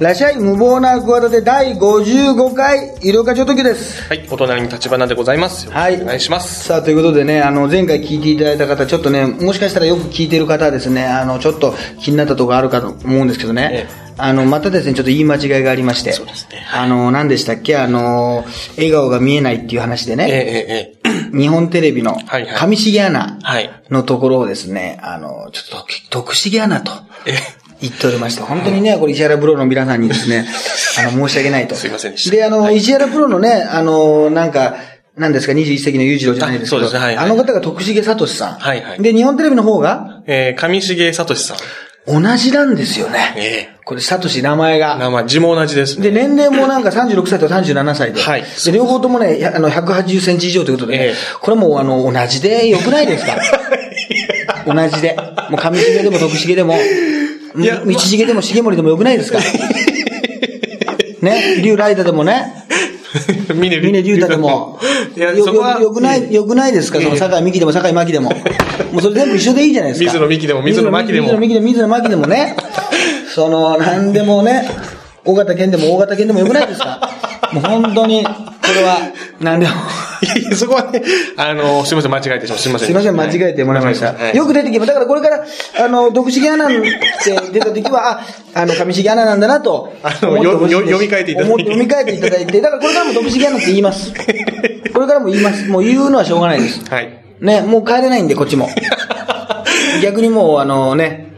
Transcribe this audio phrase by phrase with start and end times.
[0.00, 4.00] らっしゃい、無謀な企て第55回、医療課長時です。
[4.04, 5.66] はい、お隣に立花でございます。
[5.66, 6.66] よろしくお願いします。
[6.66, 13.88] さあ、ということでね、あの、前回聞いていただいた方、ちょっとね、もしかしたらよく聞いている方はですね、あの、ちょっと気になったところあるかと思うんですけどね、え
[14.18, 16.64] あの、またですね、ちょっと言い間違いがありまして、そうですね。
[16.72, 18.44] あの、何でしたっけ、あの、
[18.76, 20.32] 笑顔が見えないっていう話でええね、え
[21.04, 21.34] ええ。
[21.36, 22.54] 日本テレビのはいはい。
[22.54, 23.68] 上重アナはい。
[23.90, 25.76] のところをですね、あの、ちょっと
[26.10, 26.92] 徳徳重アナと
[27.26, 30.46] ええ言っておりまして、本当にね、これ石原プロの皆さんにですね、
[30.98, 31.74] あの、申し訳ないと。
[31.74, 34.76] すいませんでしたで、あの、石原プロのね、あの、なんか、
[35.16, 38.54] なんですか、21世紀の裕次郎じゃないですけど、あそうですねはいはいあの方が徳重聡さん。
[38.54, 41.56] はいはいで、日本テレビの方が、えー上重聡さん。
[42.06, 43.34] 同じなんですよね。
[43.36, 44.96] えこれ、聡名前えが。
[44.96, 46.22] 名前、字も同じですで、ね。
[46.28, 48.20] 年齢もなんか36歳と37歳で。
[48.22, 53.36] はいで、両方ともね、やあの、180センチ以上ということでね、ええこれもうあの、同じで良くないですか？
[54.66, 55.16] 同じで。
[55.50, 56.78] もう上重でも徳重でも、
[57.62, 59.38] いや道重でも重森でも良くないですか？
[61.22, 62.52] ね、竜ライダーでもね、
[63.54, 64.78] 峰峰竜太でも、
[65.16, 67.00] いや、よよよくない、よくないですか？
[67.00, 68.30] その、坂井美紀でも坂井真紀でも。
[68.92, 70.12] もうそれ全部一緒でいいじゃないですか。
[70.12, 71.26] 水野美紀でも水野真紀でも。
[71.26, 72.56] 水野美紀でも水野真紀でもね。
[73.34, 74.68] その、なんでもね、
[75.24, 77.10] 大型犬でも大型犬でもよくないですか？
[77.52, 78.30] もう本当に、こ
[78.74, 78.98] れは、
[79.40, 79.72] なんでも。
[80.22, 81.02] いやいや、そこはね、
[81.36, 82.58] あの、すいません、間違えてしま。
[82.58, 82.88] すいません。
[82.88, 84.12] すいません、間違えてもらいました。
[84.12, 84.88] はいよく出てきます。
[84.88, 85.44] だからこれから、
[85.78, 88.20] あの、徳重アナって出た時は、あ、
[88.54, 89.92] あの、上重アナなんだなと。
[90.02, 94.12] あのよよ読み替えていただいて読み替えていただいて、だからこれからも徳重アナって言います。
[94.92, 95.68] これからも言います。
[95.68, 96.84] もう言うのはしょうがないです。
[96.88, 97.08] はい。
[97.40, 98.68] ね、もう帰れないんで、こっちも。
[100.02, 101.28] 逆にもう、あのね、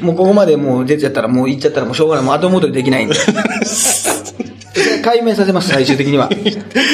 [0.00, 2.24] もうここまでもう出ちゃったら、もう行っちゃったらもうしょうがない。
[2.24, 3.14] もう後戻りできないんで。
[5.02, 6.28] 解明させます、最終的には。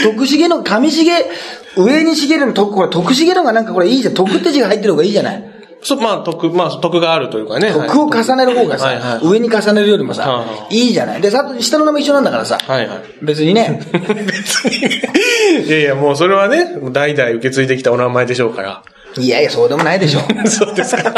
[0.04, 1.04] 徳重の、上重、
[1.76, 4.14] 上に重るの徳、これ徳重のがなんかこれいいじゃん。
[4.14, 5.54] 徳って字が入ってる方がいいじゃない。
[5.84, 7.66] そう、まあ、得、まあ、得があるというかね。
[7.66, 11.20] はい徳を重ねる方がさ、はいはい上に重ねるよりもさ、はいいいじゃない。
[11.20, 12.98] で、さ、下の名前一緒なんだからさ、はいはい。
[13.22, 13.80] 別にね、
[15.66, 18.82] いやいや、もうそれはね、代々受け継いできたお名前でしょうから。
[19.18, 20.20] いやいや、そうでもないでしょ。
[20.48, 21.12] そうですか。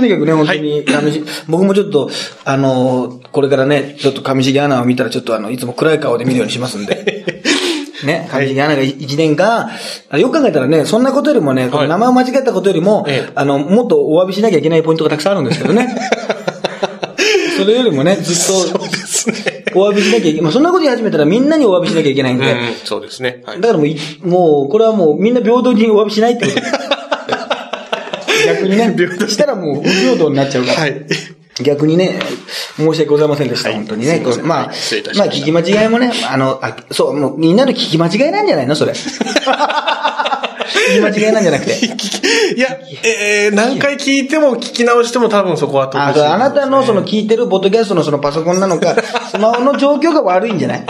[0.00, 2.10] とにかくね、本当に、上重僕もちょっと、
[2.44, 7.24] あのこれからね、ちょっと上重アナを見たら、ちょっとあの、いつも暗い顔で見るようにしますんで。
[8.04, 9.70] ね、上重アナが一年間、
[10.10, 15.88] あよく考えたらね、そんなことよりもね、この名前を間違えたことよりも、ええあの、もっとお詫びしなきゃいけないポイントがたくさんあるんですけどね。
[17.58, 20.42] それよりもね、ずっと、お詫びしなきゃいけない。
[20.42, 22.52] まあ、そんなこと言い始めたらみんなにお詫びしなきゃいけないんで。
[22.52, 23.42] うん、そうですね。
[23.44, 23.60] はい。
[23.60, 26.97] だからもうい、もう、これはもうみんな平等にお詫びしないってことです。
[28.54, 28.94] 逆にね、
[29.28, 30.80] したらもう不平等になっちゃうから。
[30.80, 31.06] はい。
[31.62, 32.20] 逆にね、
[32.76, 34.22] 申し訳ございませんでした、本当にね。
[34.44, 34.70] まあ
[35.16, 38.92] まあ、聞き間違いもね、あの、あそう、もうみんなの聞き間違いなんじゃないのそれ。
[38.92, 38.96] 聞
[40.94, 41.74] き間違いなんじゃなくて。
[42.56, 48.94] いや、えー、何回聞いても聞き直しても多分そこはああなたのその聞いてるポッドキャストのそのパソコンなのか、
[49.30, 50.86] スマホの状況が悪いんじゃない？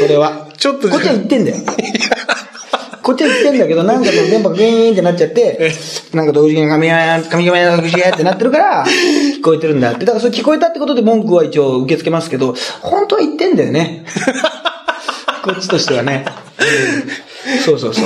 [0.00, 0.48] それは。
[0.56, 1.56] ちょっとこっちは言ってんだよ。
[3.06, 5.70] こっちは言ってんだけど、 なんかその電波がグイーンってなっちゃって、
[6.12, 8.84] なんか同時に神山、神山や、神山ってなってるから、
[9.38, 10.00] 聞こえてるんだって。
[10.04, 14.04] だからそれ聞こえたってことで文句は一応受け付けますけど、本当は言ってんだよね。
[15.44, 16.24] こっちとしてはね。
[17.64, 18.04] そうそうそう。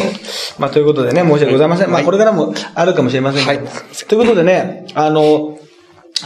[0.59, 1.91] まあ、ということでね、申し訳ございません。
[1.91, 3.69] まあ、これからもあるかもしれませんけど。
[4.07, 5.59] ということでね、あの、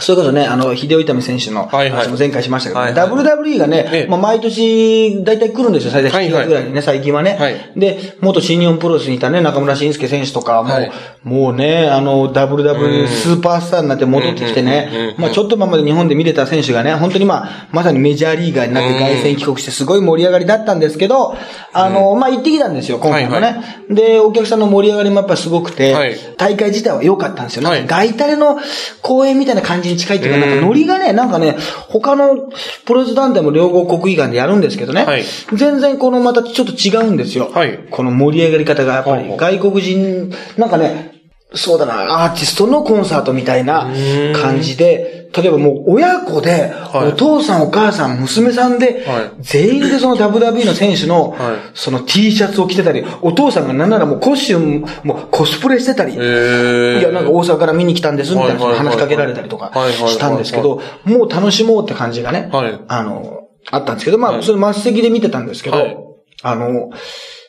[0.01, 3.09] それこそね、あの、秀夫痛選手の話も前回しましたけど、はいはい。
[3.09, 4.07] WWE がね、ええ。
[4.07, 6.43] まあ、毎年、大体来るんですよ、最大7はいはい。
[6.43, 7.37] 月ぐらいにね、最近はね。
[7.39, 7.71] はい。
[7.75, 10.91] で、元新日本プロレスにいたね、中村慎介選手とかはもう、はい
[11.25, 15.15] もうね、あの、WWE スーパースターになって戻ってきてね。
[15.17, 21.35] ん、まあ、ちょっと前まで日本で見れた選手がね、本当にまあ、まさにメジャーリーガーになって凱旋帰国してすごい盛り上がりだったんですけど、
[21.73, 23.41] あの、まあ、行ってきたんですよ、今回もね。
[23.41, 26.15] はいはで、お客さんの盛り上がりもやっぱすごくて、はい。
[26.37, 27.63] 大会自体は良かったんですよ。
[27.63, 28.07] なんかはい。
[28.07, 28.59] ガイタレの
[29.01, 31.57] 公演みたいな感じに近いっていうか、なんかノリがね、なんかね、
[31.89, 32.49] 他の
[32.85, 35.23] プロレス団体も両国国技館でやるんですけどね、はい。
[35.53, 37.49] 全然このまたちょっと違うんですよ。
[37.53, 37.79] はい。
[37.89, 41.15] この盛り上がり方がやっぱり外国人、なんかね、
[41.53, 43.89] そうだな、アーティストのコンサートみたいな
[44.33, 47.07] 感じで、例えばもう親子で、はい。
[47.09, 49.31] お父さんお母さん娘さんで、はい。
[49.39, 51.57] 全員でその WWE の選手の、はい。
[51.73, 62.79] その T シャツを着てたり、お父さんがなんならもうコスチューム、もうコスプレしてたり、えー、いや、なんか大阪から見に来たんです、みたいな話しかけられたりとかしたんですけど、もう楽しもうって感じがね、はい。
[62.87, 63.41] あの、
[63.71, 65.97] あったんですけど、まあ、それ末席で見てたんですけど、はい。
[66.43, 66.91] あの、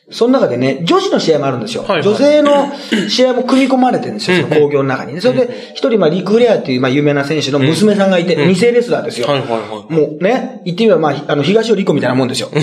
[0.08, 1.82] その中でね、女子の試合もあるんですよ。
[1.82, 2.72] はいはい女性の
[3.08, 5.20] 試合も組み込まれてるんですよ、その工業の中にね。
[5.20, 9.26] それで、一人、まあ、リクレアっていう、まあ、有名な選手の娘さんがいて、二世レスラーですよ。
[9.26, 12.50] はいはいはいもうね、言ってみれば、まあ、あの、東尾理子みたいなもんですよ。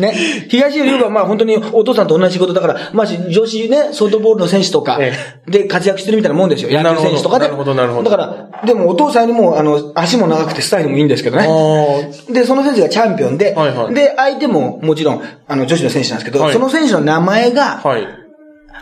[0.00, 0.12] ね。
[0.48, 5.12] 東よりはまあ本当にお父さんと同じ仕事だから、まあ女子ね、ソフトボールの選手とかえ
[5.46, 6.70] で活躍してるみたいなもんですよ。
[6.70, 7.46] 野球選手とかで。
[7.46, 11.46] なるほどなるほどだから、でもお父さんよりも、あの、足も長くてスタイルもいいんですけどね。
[11.48, 18.19] あで、その選手がチャンピオンで、はいはいで、相手ももちろん、あの、女子の選手なんですけど、はいその選手の名前があ。、はい。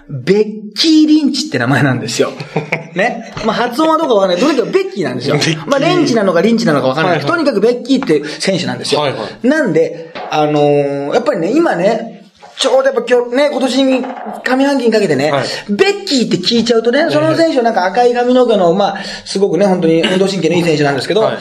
[0.08, 2.30] ベッキー・リンチって名前なんですよ。
[2.94, 3.32] ね。
[3.44, 4.40] まあ発音はどうかわかんない。
[4.40, 9.00] とにかくベッキーなんですよまあレンチなのかリンチなのかわかんないけど、はいとにかくベッキーって選手なんですよ。
[9.00, 12.17] はいはなんで、あのーやっぱりね、今ね、
[12.58, 14.02] ちょうどやっぱ今日ね、今年に
[14.42, 21.38] 上半期にかけてね、はいベッキーって聞いちゃうとね、その選手はなんか赤い髪の毛の、まあ、すごくね、本当に運動神経のいい選手なんですけど、はい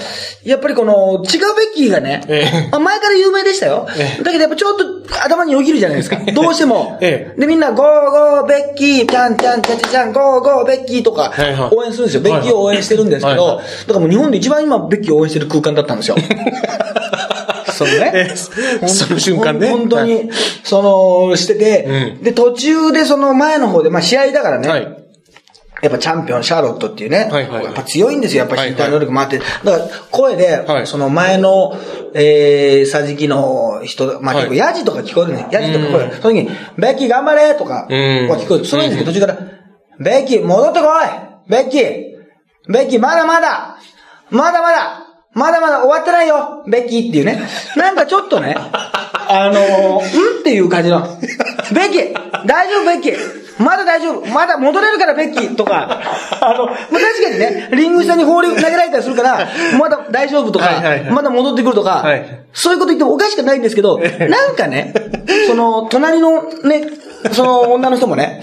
[0.47, 3.87] やっぱりこの、違うベッキーがね、ええまあ前から有名でしたよ。
[3.97, 6.17] ええだけどやっぱちょっと頭によぎるじゃないですか。
[6.33, 6.97] どうしても。
[7.01, 11.33] えで、みんな、ゴーゴーベッキー、ちゃんちゃんちゃんちゃんちゃん、ゴーゴーベッキーとか
[11.71, 12.21] 応援するんですよ。
[12.21, 16.15] ベッキーを応援してるんですけど、はいはいだからもう日本で一番今、ベッキーを応援してる空間だったんですよ。
[17.77, 18.11] そのね。
[18.13, 19.69] えその瞬間ね。
[19.69, 20.07] 本当はい。
[20.07, 20.29] に、
[20.63, 24.81] その、してて、うんで、途中でその前の方で、まあ試合だからね、はい。
[25.83, 29.37] やっぱチャンピオン、シャーロットっていうね、はいはいやっぱ強いんですよ、やっぱ身体能力もあって。
[29.37, 31.77] だから、声で、はいその前の、
[32.15, 35.47] えー、桟敷の人、まあはい結構ヤジとか聞こえるね。
[35.51, 36.15] ヤジとか聞こえうんる。
[36.21, 38.65] その時に、ベッキー頑張れとか、聞こえる。
[38.65, 39.37] その時に途中から、
[39.99, 42.17] ベッキー戻ってこいベッキー
[42.69, 43.77] ベッキーまだまだ
[44.29, 45.06] まだまだ
[45.37, 47.39] まだまだ終わってないよベッキーっていうね。
[47.75, 51.01] なんかちょっとね、 あのー、んっていう感じの。
[51.71, 53.63] ベッキー大丈夫ベッキー。
[53.63, 54.25] まだ大丈夫。
[54.25, 56.01] まだ戻れるからベッキーとか、
[56.41, 59.47] あの、まあ確かにね、リング下に放り投げられたりするから、
[59.77, 61.11] まだ大丈夫とか、はいはいはい。
[61.11, 62.25] まだ戻ってくるとか、はい。
[62.53, 64.93] そういうこと言ってもおかしくないんですけど、なんかね、
[65.47, 66.87] その、隣のね、
[67.31, 68.41] その女の人もね、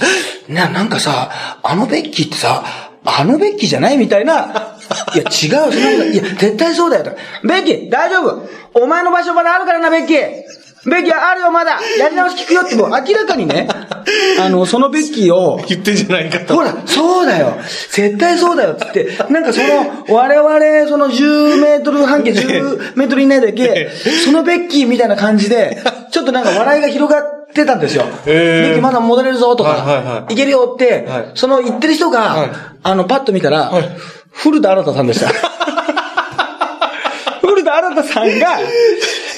[0.48, 1.30] な、なんかさ、
[1.62, 2.62] あのベッキーってさ、
[3.04, 4.76] あのベッキーじゃないみたいな、
[5.14, 7.10] いや、違う、そんなこといや、絶対そうだよと。
[7.46, 8.48] ベッキー、大丈夫。
[8.74, 10.20] お前の場所まであるからな、ベッキー。
[10.86, 13.68] ベッキーあるよ、まだやり直し聞くよって、もう明らかにね、
[14.40, 16.54] あの、そのベッキーを、言ってんじゃないかと。
[16.54, 17.54] ほら、そうだよ。
[17.90, 18.74] 絶対そうだよ。
[18.74, 23.90] つって、なんかその、我々、その10メートル半径10メートル以内だけ、
[24.24, 28.04] そのベッキーみたいな感じで、ちょっとなんか笑いが広がってたんですよ。
[28.26, 32.50] へーベッキーまだ戻れるぞとか、はいはいはいけるよって、はいその言ってる人が、はい
[32.82, 33.84] あの、パッと見たら、はい
[34.34, 35.53] 古田新太さんでした。
[37.78, 38.58] 新太さんが、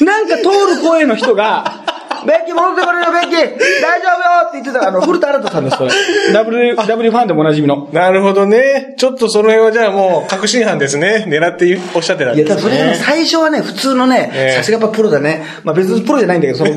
[0.00, 0.44] なんか通
[0.76, 1.84] る声の人が、
[2.26, 5.90] ベッキー戻ってこれよ、ベッキー大丈夫よって言ってた、あの、古田新太さんです、これ。
[6.32, 7.88] W、W ファンでもおなじみの。
[7.92, 8.94] なるほどね。
[8.96, 11.24] ちょっとその辺はじゃあもう確信犯ですね。
[11.28, 12.62] 狙っておっしゃってたんいや、ですね。
[12.62, 15.44] 多分それ最初はね、普通のねえ、えさすがやっぱプロだね。
[15.62, 16.74] まあ別にプロじゃないんだけど、その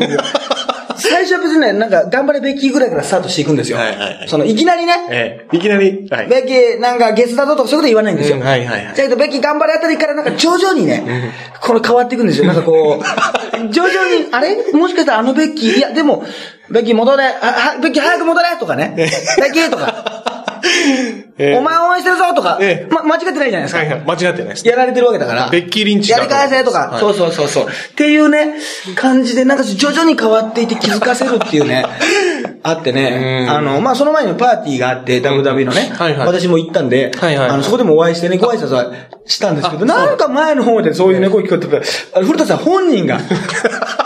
[1.39, 3.77] は別にね、なんか、頑張れベッキーぐらいからスタートしていくんですよ。
[3.77, 5.57] はいはいはいその、いきなりね、ええ。
[5.57, 6.27] いきなり、はい。
[6.27, 8.38] ベッキーなんかゲスだぞとかそういうこと言わないんですよ。
[8.38, 12.45] うんはいはいはいだけど、ベッキー頑張れあたりからなんか徐々にね、この変わっていくんですよ。
[12.45, 13.03] なんかこう、
[13.71, 14.71] 徐々に、あれ？
[14.74, 16.24] もしかしたらあのベッキー、いや、でも、
[16.69, 18.94] ベッキー戻れ、あ、はベッキー早く戻れとかね。
[18.95, 20.24] ベッキーとか、
[21.39, 23.80] ええお前応援してるぞとか、ええま、間違ってないじゃないですか。
[23.80, 24.01] はいはい。
[24.01, 24.68] 間違ってないです。
[24.68, 25.50] やられてるわけだから。
[25.50, 27.00] ベッキーリンチだやり返せとか、はい。
[27.00, 27.65] そうそうそうそう。
[27.65, 28.56] っていうね、
[28.95, 31.86] 感じで、なんか徐々に変わっていって気づかせるっていうね、
[32.62, 33.56] あってね、うん。
[33.56, 36.27] あの、まあ、その前にパーティーがあって、WW のね、はいはい。
[36.27, 38.92] 私も行ったんで、はいはいあの、そこでもお会いしてね、ご挨拶は
[39.25, 40.06] したんですけど、あそう。
[40.07, 41.81] なんか前の方でそういうね、声聞こえてて、
[42.13, 43.18] あれ古田さん本人が、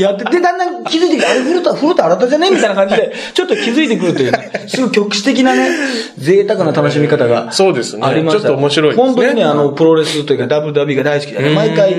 [0.00, 2.50] やって、で、だんだん気づいてきて、あれ、古田、古田新たじゃね？
[2.50, 5.70] みたいな感じで、 ちょっと気づいてくるというね、すごい局地的なね、
[6.18, 7.52] 贅沢な楽しみ方が。
[7.52, 8.02] そうですね。
[8.04, 8.40] ありました。
[8.42, 9.04] ちょっと面白いですね。
[9.06, 11.54] 本当にね、あの、プロレスというか WW が大好きでね、うん。
[11.54, 11.94] 毎回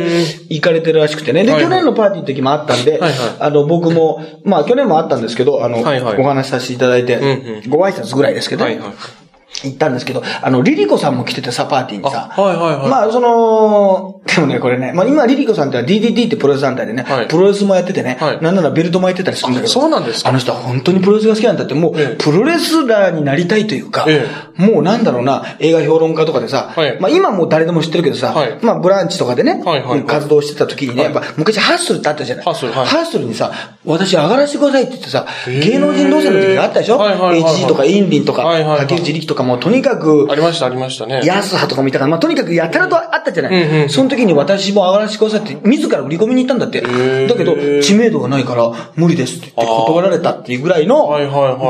[0.49, 1.43] 行かれてるらしくてね。
[1.43, 1.71] で、はいはい。
[1.71, 3.11] 去年のパーティーの時もあったんで、はいはい。
[3.39, 6.17] あの、僕も、まあ去年もあったんですけど、あの、はいはい。
[6.19, 7.31] お話しさせていただいて、うんう
[7.67, 7.69] ん。
[7.69, 8.89] ご挨拶ぐらいですけど、はいはい。
[9.63, 12.31] 行ったんですけど、あの、リリコさんも来ててさ、パーティーにさ。
[12.35, 12.89] あはいはいはい。
[12.89, 17.27] まあ、その、でもね、これね、まあ今、リリコさんってのは DDT ってプロレス団体でね、はい。
[17.27, 18.41] プロレスもやっててね、はい。
[18.41, 20.29] なんならベルトもやってたりするんだけど、あそうなんですか。
[20.29, 22.15] あの人は本当にプロレスが好きなんだって、もう、ええ。
[22.17, 26.99] プロレスラーになりたいというか、えもうなんだろうな、映画評論家とかでさ、はい。
[26.99, 28.59] まあ今もう誰でも知ってるけどさ、はい。
[28.61, 30.05] まあブランチとかでね、はいはいはい。
[30.05, 32.45] 活動してた時にね、やっぱ昔ハッスルってあったじゃない。
[32.45, 32.85] ハッスルはい。
[32.85, 33.51] ハッスルにさ、
[33.85, 38.79] 私上がらせてくださいって言ってさ、芸能人同士の時があったでしょ、はいはいはいはい ?HG とかインリンとか、はいはいはい。
[38.81, 41.21] 竹内力とかもうとにかく、ありました、ありましたね。
[41.23, 43.63] ヤスハとかもいたから、まあ、とにかくやたらとあったじゃない。
[43.63, 46.81] うんうんうんその時に私も上がらせてくださいって、自ら売り込みに行ったんだって。
[46.81, 51.17] ーだけど、知名度がないから、無理ですって言って断られたっていうぐらいの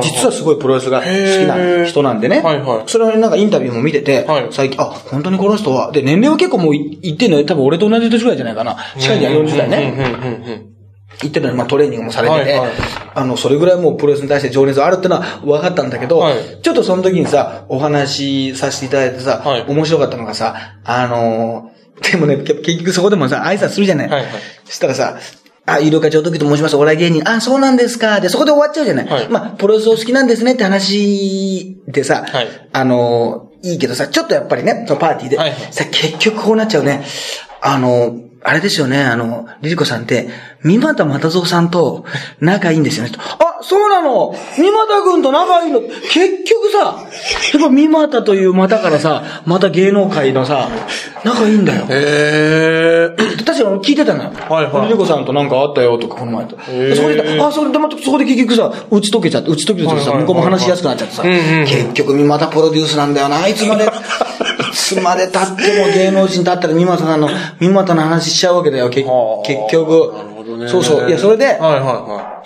[0.01, 1.09] 実はすごいプロレスが好き
[1.47, 2.41] な人なんでね。
[2.41, 7.45] はいはいそれをなんかインタビューも見ててはい、最近、あ、本当にこの人は、で、年齢は結構もうい言ってんのよ。
[7.45, 8.77] 多分俺と同じ年ぐらいじゃないかな。
[8.97, 10.76] 近いじゃん、40代ね。
[11.21, 12.71] 言ってるのに、まあトレーニングもされてて、はいはい
[13.15, 21.77] あの、それぐらいもうプロレスに対して情熱あるってのは分かったんだけど、はいちょっとその時にさ、お話しさせていただいてさ、はい面白かったのがさ、あのー
[22.11, 24.09] でもね、け結局そこでもさ、挨拶するじゃない。
[24.09, 24.31] はいはい
[24.65, 25.17] そしたらさ、
[25.65, 26.75] あ、有料課長時と申します。
[26.77, 27.29] お笑い芸人。
[27.29, 28.21] あ、そうなんですか。
[28.21, 29.05] で、そこで終わっちゃうじゃない。
[29.07, 37.03] はいまあ、プロレスお好きなんですねって話でさ、はいあの、いいけどさ、ちょっとやっぱりね、そのパーティーで、はいさ、結局こうなっちゃうね。
[37.61, 40.29] あの、あれですよね、あの、リリコさんって、
[40.67, 42.03] 三股又蔵さんと
[42.41, 43.11] 仲いいんですよね。
[43.17, 46.77] あ、そうなの三股くんと仲いいの結局さ、
[47.53, 50.69] やっぱ三股という股からさ、また芸能界のさ、
[51.23, 51.85] 仲いいんだよ。
[51.89, 53.45] へー。
[53.45, 54.31] 確かに聞いてたのよ。
[54.49, 56.57] はいはいリリコさんとなんかあったよとか、この前と。
[56.57, 63.87] そこで、あ、それでまた、そこで結局さ、打ち解けちゃって、打ち解けてさ、はいはいはい向こうも話しやすくなっちゃってさ、結局三股プロデュースなんだよな、いつまで、い
[64.73, 69.07] つまで経っても芸能人だったら三股さんの、三股の話しちゃうわけだよ、結
[69.71, 70.26] 局。
[70.57, 70.67] ね。
[70.67, 71.09] そうそう。
[71.09, 72.43] いや、それで、はいは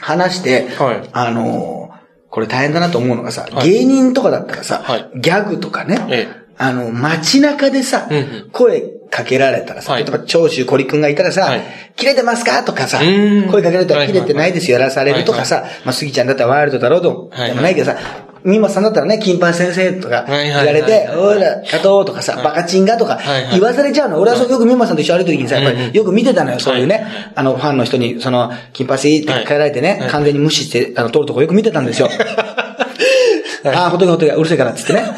[0.00, 1.08] 話して、はい。
[1.12, 3.68] あのーこれ大変だなと思うのがさ、はい。
[3.68, 5.10] 芸人とかだったらさ、はい。
[5.16, 6.52] ギャグとかね、ええ。
[6.58, 8.50] あの、街中でさ、うんうん。
[8.52, 10.04] 声かけられたらさ、はい。
[10.04, 11.62] 例えば長州小力くんがいたらさ、はい。
[11.96, 12.62] 切れてますか？
[12.62, 13.48] とかさ、うん。
[13.50, 17.48] 声かけられたらはい切れてないですよ、やらされるとかさ、まあ、杉ちゃんだったらワイルドだろうと、はい。
[17.48, 17.98] でもないけどさ、
[18.44, 23.18] ミマさんだったらね、金八先生とかはい言われて、おいら、加藤とかさ、バカチンがとか
[23.52, 24.20] 言わされちゃうの。
[24.20, 26.96] 俺はそうよくミマさんと一緒に歩いた時にさ、やっぱりよく見てたのよ、そういうね。
[26.96, 30.10] はい、あの、ファンの人に、その、金八って帰られてねは、い。
[30.10, 32.08] 完全に無視して、あの、通るとこよく見てたんですよ。
[33.64, 35.04] ああ、ほっとけほっとけ、うるせえからっつってね。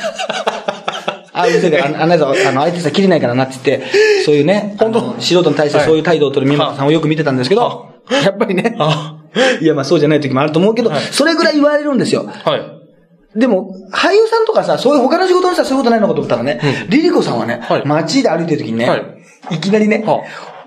[1.32, 3.86] ああ、うるせえから、ああんなやつは、あの、相手さ、切れないからなって言って、
[4.24, 5.14] そういうね、本当？
[5.20, 9.16] 素人に対してそういう態度を取る宮本さんをよく見てたんですけど、やっぱりねあ、
[9.60, 11.00] いや、まあそうじゃない時もあると思うけど、はい。
[11.00, 12.24] それぐらい言われるんですよ。
[12.24, 12.48] い。
[12.48, 12.81] はい。
[13.34, 17.86] でも、俳優さんとかさ、そういう他の仕事の人はそういうことないのかと思ったらね、リリコさんはね、はい。
[17.86, 19.04] 街で歩いてる時にね、はい。
[19.52, 20.22] い、きなりね、は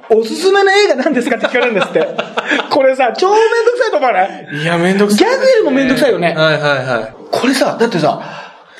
[0.10, 2.08] おすすめの映画何ですかって聞かれるんですって。
[2.72, 4.48] これさ、超めんどくさいと思わない？
[4.62, 5.30] いや、めんどくさい。
[5.30, 6.34] ギャグよりもめんどくさいよね。
[6.36, 7.14] はいはいはい。
[7.32, 8.20] これさ、だってさ、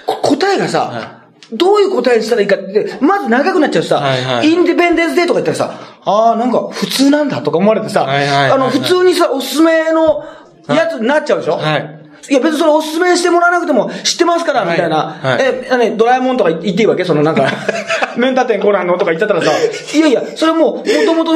[0.06, 8.52] こ答えがさ、どういう答えにしたらいいかって、まず長くなっちゃうしさ、はいはいインディペンデンスデーとか言ったらさ、あーなんか普通なんだとか思われてさ、はいはいはいはい。
[8.52, 10.24] あの、普通にさ、おすすめの
[10.70, 11.58] やつになっちゃうでしょ？
[11.58, 12.05] はい。
[12.30, 14.72] いや別にそれおすすめしてもらわなくても知ってますから、はい。
[14.72, 14.98] みたいな。
[15.22, 15.38] はい。
[15.42, 17.06] え、あね、ドラえもんとか言っていいわけ？
[17.06, 17.52] そのなんか、
[18.18, 19.52] メンタ店コナンのとか言っちゃったらさ、
[19.94, 21.36] いやいや、それもう、もともと、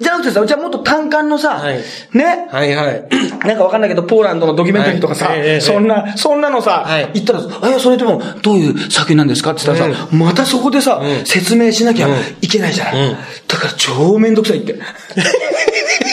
[0.00, 1.78] じゃなくてさ、うちはもっと単管のさ、はい。
[2.12, 3.04] ね、はいはい。
[3.46, 7.10] なんかわかんないけど、ポーランドのドキュメンタリーとかさ、はいええええそんな、そんなのさ、はい。
[7.14, 9.52] 言ったら、あ、それでも、どういう作品なんですか？
[9.52, 11.24] って言ったらさ、またそこでさ、うん。
[11.26, 12.08] 説明しなきゃ
[12.40, 12.94] いけないじゃない。
[12.96, 13.16] うん。
[13.46, 14.74] だから超めんどくさいって。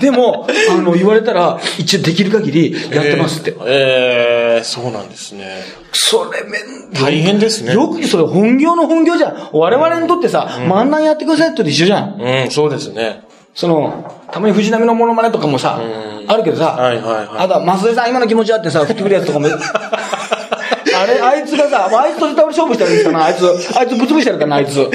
[0.00, 3.50] でも、あの、言われたら、一応できる限りやってますって。
[3.50, 5.62] えー、えーそうなんですね。
[5.92, 9.50] それめん大変ですねよくそれ本業の本業じゃん。
[9.52, 12.20] 我々にとってさ、漫談やってくださいってと一緒じゃん。
[12.20, 13.24] うん、そうですね。
[13.54, 15.80] その、たまに藤波のモノマネとかもさ、
[16.28, 19.48] あるけどさ、はいはいはいあとは、増江さん今の気持ちあってさ、振ってくるやつとかも、
[21.02, 23.44] あれ、あいつがさ、あいつと絶対俺勝負したらいいかな、あいつ、
[23.78, 24.74] あいつぶつぶしてやるからな、あいつ。
[24.74, 24.90] フ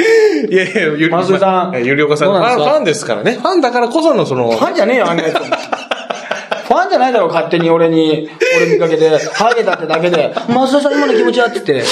[0.49, 2.65] いやいや、ゆり松井さんゆりおかさんどうなんですか？
[2.71, 3.31] ファンですからね。
[3.33, 5.33] ファンだからこそのその、ァンじゃねえよ、あんなやつ。
[6.65, 11.47] ファンじゃないだろ、勝手に俺に、俺見かけて、ハゲたってだけで、増田さん今の気持ちは？
[11.47, 11.87] って言って、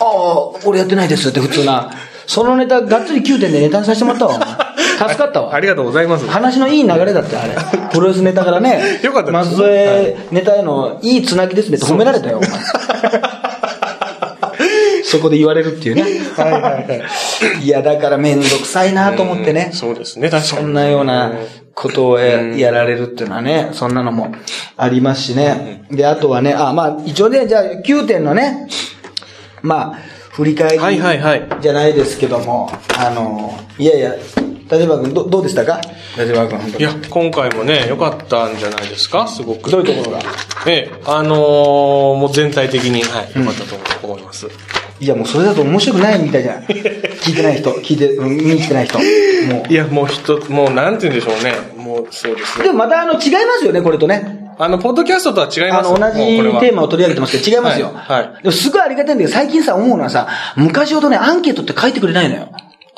[0.00, 1.90] ああ、俺やってないですって普通な。
[2.26, 4.48] そのネタ、がっつり9点でネタにさせてもらったわ、お前。
[5.08, 5.54] 助かったわ。
[5.54, 6.26] ありがとうございます。
[6.26, 7.54] 話のいい流れだって、あれ。
[7.92, 9.00] プロレスネタからね。
[9.02, 12.50] よかったです松江ネタへのいいつなぎですねって褒められたよ、お前。
[15.08, 16.02] そこで言われるっていうね。
[16.02, 17.06] はいはいは
[17.60, 17.64] い。
[17.64, 19.70] いや、だからめんどくさいなと思ってね。
[19.72, 20.62] そうですね、確かに。
[20.62, 21.32] そんなような
[21.74, 24.34] ことをややられるっていうのはね、そんなのも
[24.76, 25.84] ありますしね。
[25.90, 28.68] で、あとはね、あ、まあ、一応ね、じゃあ9点のね、
[29.62, 29.98] まあ、
[30.32, 34.14] 振り返りはいはいはいじゃないですけども、あの、いやいや、
[34.70, 35.80] 立場君ど、どうでしたか？
[36.18, 36.84] 立場君、本当に。
[36.84, 39.70] いや、今回もね、良かったんじゃないですか、すごく。
[39.70, 40.22] どういうところが？
[40.66, 44.48] ええ、あのー、もう全体的に、はい、良かったと思います。
[44.98, 46.62] いや、もうそれだと面白くないみたいじゃん。
[46.62, 48.98] 聞いてない人、聞いて、うん見に来てない人。
[48.98, 49.72] もう。
[49.72, 51.54] いや、もう一つ、もうなんて言うんでしょうね。
[51.76, 52.64] もうそうですね。
[52.64, 54.46] でもまたあの、違いますよね、これとね。
[54.58, 56.18] あの、ポッドキャストとは違いますあの、同じ
[56.60, 57.88] テーマを取り上げてますけど、違いますよ。
[57.94, 62.48] はいはいでもすごいありがたいんだけど、最近さ、思うのはさ、昔ほどね、アンケートって書いてくれないのよ。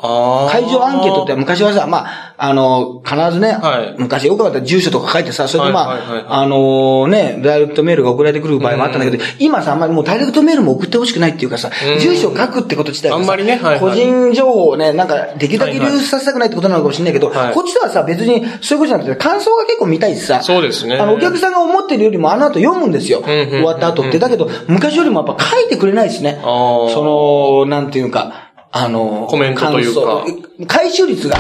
[0.01, 3.97] 会場アンケートって昔はさ、まあ、あの、必ずね、はい。
[3.99, 6.27] 昔よくあったら住所とか書いてさ、それでまあ、はいはいはいはい。
[6.29, 11.99] あのね、ダイレクトメールが送られてくる場合もあったんだけど、今さ、あんまりもうダイレクトメールも送ってほしくないっていうかさ、うん。
[11.99, 13.81] 住所を書くってこと自体がさあんまりねはいはい。
[13.81, 20.97] 個人情報をね、なんか、できるだけ流出させたくないってことなのかもしれないけど、はいこっちとはさ、別にそういうことじゃなくて、感想が結構見たいしさ、そうですね。
[20.97, 23.23] あの、お客さんが思ってるよりもあの後読むんですよ。
[23.23, 24.21] 終わった後って。
[24.21, 26.39] だけど、昔よりもやっぱ書いてくれないですね。
[26.43, 30.25] その、なんていうか、あの、コメントというか
[30.67, 31.37] 回収率が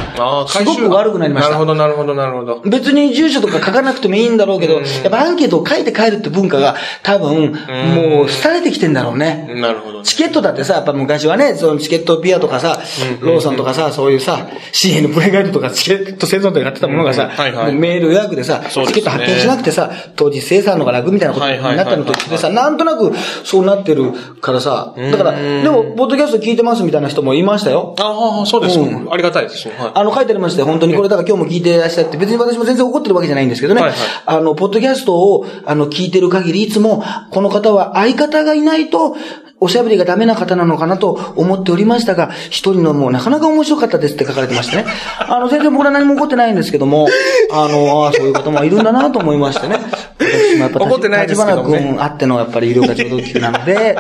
[0.47, 1.51] すごく悪くなりました。
[1.51, 2.61] なるほど、なるほど、なるほど。
[2.61, 9.53] 別に住所とか書かなくてもいいんだろうけど、やっぱアンケートを書いて帰るって文化が多分、もう廃れてきてんだろうね。
[9.57, 10.03] なるほど。
[10.03, 12.81] チケットだってさ、やっぱ昔はね、そのチケットピアとかさ、
[13.21, 23.13] ローソンとかさ、そういうさ、CN プレイガイドとかチケット生存とかやってたものがさ、うんはいはいメール予約でさ、チケット発見しなくてさ、当日生産のが楽みたいなことになったのと一緒でさ、なんとなく
[23.45, 27.95] そうなってるからさ、だから、でも、ポッドキャスト聞いてますみたいな人もいましたよ。
[27.99, 29.75] ああ、そうですか、うありがたいですね。
[29.79, 29.91] はい。
[29.95, 30.67] あの、書いてありましたよ。
[30.67, 33.83] 本当にこれ、だから今日も聞いていらっしゃって、別に私も全然怒ってるわけじゃないんですけどね。
[33.83, 39.17] はいはいあの、ポッドキャストを、あの、聞いてる限り、いつも、この方は相方がいないと、
[39.61, 44.85] おしゃべりがダメな方なのかなと思っておりましたが、一人のもうなかなか面白かったですって書かれてましてね。
[45.19, 47.09] あの、全然僕ら何も怒ってないんですけども、
[47.51, 49.79] あの、ああ、そういう方もいるんだなと思いましてね。
[50.19, 53.97] 私もやっぱ、怒ってないですけどね立花君あってのやっぱり医療課長同級なので、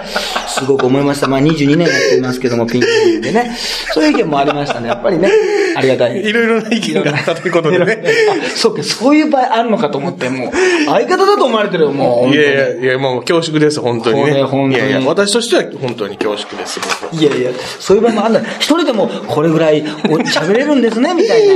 [0.46, 1.28] すごく思いました。
[1.28, 2.86] まあ22年やっていますけども、ピンク
[3.22, 3.56] でね。
[3.92, 4.88] そういう意見もありましたね。
[4.88, 5.30] やっぱりね、
[5.76, 6.24] ありがたい。
[6.24, 8.04] いろいろな意見があったということでね。
[8.30, 10.50] あそうか、そういう場合あるのかと思って、もう、
[10.86, 12.34] 相方だと思われてるよ、もう。
[12.34, 14.30] いやいや、いや、もう恐縮です、本当にね。
[14.30, 16.80] これ本当にいやいや、私としては本当に恐縮です。
[16.80, 18.40] 僕はいやいや、そういう場合もあんだ。
[18.58, 19.84] 一人でもこれぐらいお
[20.28, 21.54] 喋れるんですね、みたいな。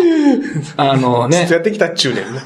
[0.93, 1.49] あのね。
[1.51, 2.41] やってきたっちゅうねんね。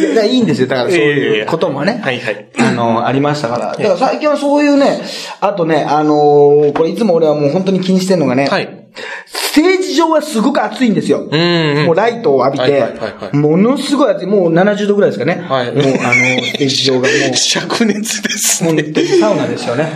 [0.00, 0.68] いやいやいいんですよ。
[0.68, 2.00] だからそういうこともね。
[2.02, 2.46] はいはい。
[2.58, 3.66] あの、ありましたから。
[3.72, 5.00] だから最近はそういうね、
[5.40, 8.87] あとね、あのーこれいつも俺はもう本当に気にしてるのがね、はい。
[9.26, 11.28] ステージ上はすごく暑いんですよ。
[11.30, 14.26] うんうんもうライトを浴びてはいはいはいは、いものすごい暑い。
[14.26, 15.34] もう70度ぐらいですかね。
[15.48, 17.08] はいもうあの、ステージ上がもう。
[17.08, 18.82] 灼熱ですね。
[18.82, 19.88] 本当にサウナですよね。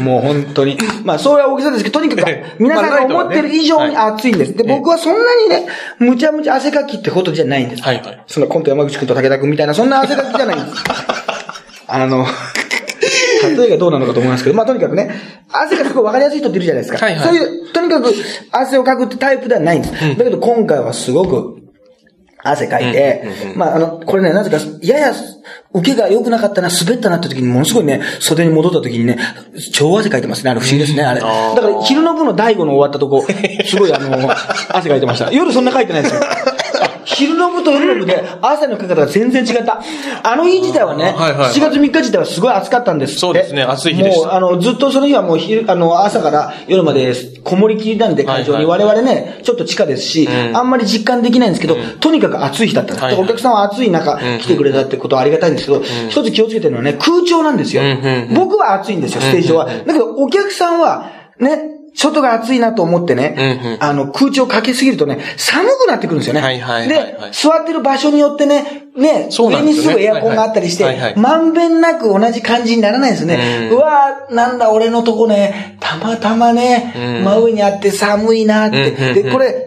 [0.00, 0.78] もう本当に。
[1.04, 4.54] まあ、そういう大きさですけど、とにかくええ、皆さんが思ってる以上にまあ暑いんです。
[4.54, 5.66] で、僕はそんなにね、
[5.98, 7.82] むちゃむちゃ汗かきってことじゃないんです。
[7.82, 10.84] はいはいそのコント山口くんと武田くんみたいな、そんな汗かきじゃないんです。
[11.86, 12.26] あの、
[13.42, 15.10] 例えがどうなのかと思いますけど、まあとにかくね、
[15.50, 17.04] 汗がすごい分かりやすい人っているじゃないですか。
[17.04, 18.12] はいはいそういう、とにかく
[18.50, 20.16] 汗をかくってタイプではないんです。
[20.16, 21.60] だけど今回はすごく、
[22.42, 25.14] 汗かいて、まあ、あの、これね、なぜか、やや、
[25.74, 29.18] 受けが良くなかったな、滑ったなって時に、ものすごいね、袖に戻った時にね、
[29.72, 30.50] 超汗かいてますね。
[30.50, 31.20] あれ不思議ですね、あれ。
[31.20, 33.22] だから、昼の部の第5の終わったとこ、
[33.66, 34.30] すごいあの、
[34.70, 35.30] 汗かいてました。
[35.30, 36.20] 夜そんなかいてないですよ。
[37.04, 39.80] 昼の部と夜の部で、汗のかけ方が全然違った。
[40.22, 43.18] あの日自体はね、はいはいはい7月3日自体はすごい暑かったんです。
[43.18, 47.12] そうですね暑い日でもう、あの、ずっとその日はもう昼、あの、朝から夜まで
[47.44, 48.64] こもりきりなんで、会場に。
[48.64, 52.94] はいはい我々ね、ちょっと地下ですし、うんあんまり実感できないんですけど、とにかく暑い日だった。
[52.94, 57.82] はいはいお客さんは暑い中、来てくれたってことはありがたいんですけど、一つ気をつけてるのはね、空調なんですよ。
[57.82, 59.66] うんうんうん僕は暑いんですよ、ステージ上は。
[59.66, 63.78] だけど、お客さんは、ね、外が暑いなと思ってね、うんうん。
[63.80, 66.40] あの、空調かけすぎるとね、寒くなってくるんですよね。
[66.40, 67.30] はいはいはいはい。
[67.30, 71.02] で、座ってる場所によってね、ね、そうな上にすぐエアコンがあったりして、はいはい。
[71.04, 73.68] はいまんべんなく同じ感じにならないんですね。
[73.70, 77.24] ううんわーなんだ、俺のとこね、たまたまね、うん。
[77.24, 78.92] 真上にあって寒いなって。
[78.92, 79.66] うんうんうんで、これ、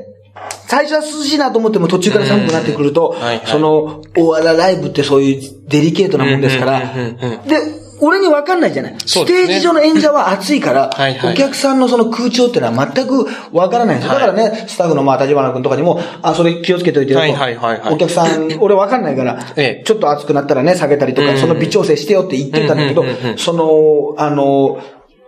[0.68, 3.46] 最初は涼しいなと思っても途中から寒くなってくると、はいはい。
[3.46, 8.92] その、お笑いライブってそういうデリケートなもんですから、で、俺に分かんないじゃない。
[8.94, 14.14] ねテージ上の演者は暑いから、 はいはいお客さんのその空調っていうのは全く分からないんですよ。
[14.14, 17.22] だからね、スタッフのまあ、立花君とかにも、あ、それ気をつけておいてよと。
[17.22, 23.04] はいはいはいはいお客さん、俺分かんないから、ええちょっと暑くなったらね、下げたりとか、うんその微調整してよって言ってたんだけど
[23.38, 24.80] その、あの、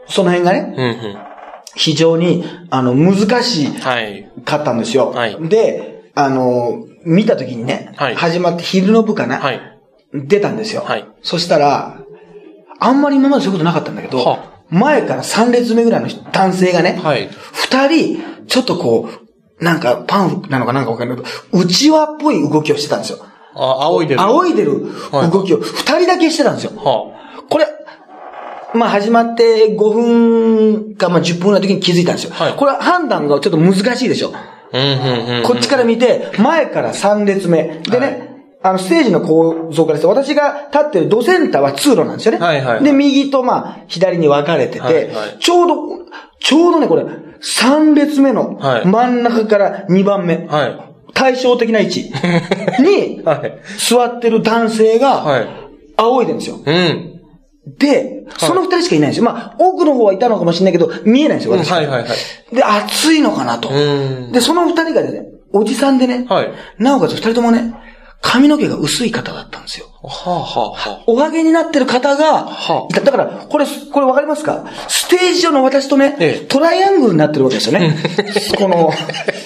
[0.08, 1.18] その辺がね、うんうん。
[1.76, 4.30] 非常に、あの、難しはい。
[4.46, 5.12] かったんですよ。
[5.12, 9.60] はいで、あの、見た時にね、はい始まって昼の部かな、はい。
[10.14, 10.84] 出たんですよ。
[10.86, 11.98] はいそしたら、
[12.86, 19.10] あんまり今までそういうことなかったんだけど、は前から3列目ぐらいの男性がね、はい二人、ちょっとこ
[19.60, 23.20] う、なんかパンフなのかなんかわかんないけど、内輪っぽい動きをしてたんですよ。
[23.56, 24.22] あ、仰いでる。
[24.22, 24.86] 仰いでる
[25.32, 26.72] 動きを二人だけしてたんですよ。
[26.76, 27.68] はこれ、
[28.74, 32.34] まあ始まって5分かまあ10分ぐらいの時に気づいたんですよ。
[32.34, 34.34] はいこれ判断がちょっと難しいでしょ。
[35.44, 37.82] こっちから見て、前から3列目。
[37.90, 38.25] でね、
[38.66, 42.40] あの、ステージの構造からして、私が立ってるドセンターは通路なんですよね。
[42.40, 45.76] はいはいで、右とまあ、左に分かれてて、はいはいちょうど、
[46.40, 50.48] ちょうどね、これ、3列目のはい真ん中から2番目。
[50.48, 50.80] はい。
[51.14, 52.12] 対照的な位置
[52.82, 53.62] にはい。
[53.78, 55.48] 座ってる男性が、はい。
[55.98, 56.60] 仰いでるんですよ。
[56.66, 57.22] うん。
[57.78, 59.26] で、その二人しかいないんですよ。
[59.26, 61.72] まあ、奥の方はいたのかもしれないけど、見えないんですよ、私。
[61.72, 62.56] はいはいはい。
[62.56, 63.70] で、暑いのかなと。
[63.70, 63.74] う
[64.30, 64.32] ん。
[64.32, 66.50] で、その二人がですね、おじさんでね、はい。
[66.80, 67.74] なおかつ二人ともね、
[68.22, 69.88] 髪の毛が薄い方だったんですよ。
[70.04, 73.02] はあはあはおはげになってる方がは、いた。
[73.02, 74.66] だから、これ、これわかりますか？
[74.88, 77.96] ステージ上の私とね、ええトライアングルになってるわけですよね。
[78.58, 78.92] この、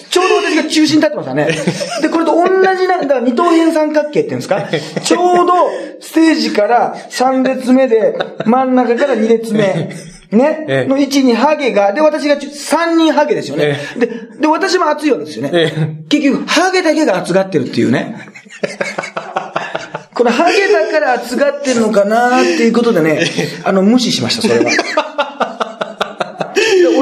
[0.09, 1.47] ちょうど私が中心に立ってますよね。
[2.01, 4.63] で、これと同じな、だから二等辺三角形っていうんですか？
[5.03, 5.53] ちょうど、
[5.99, 9.89] ステージから3列目で、真ん中から2列目。
[10.31, 13.79] ね、ええの位置にハゲが、で、私が3人ハゲですよね。
[13.97, 14.05] で、
[14.39, 15.49] で、私も熱いわけですよね。
[15.51, 15.73] え
[16.07, 18.15] 結局、ハゲだけが熱がってるっていうね。
[20.13, 23.25] このハゲだから暑がってるのかなっていうことでね、
[23.63, 24.71] あの、無視しました、それは。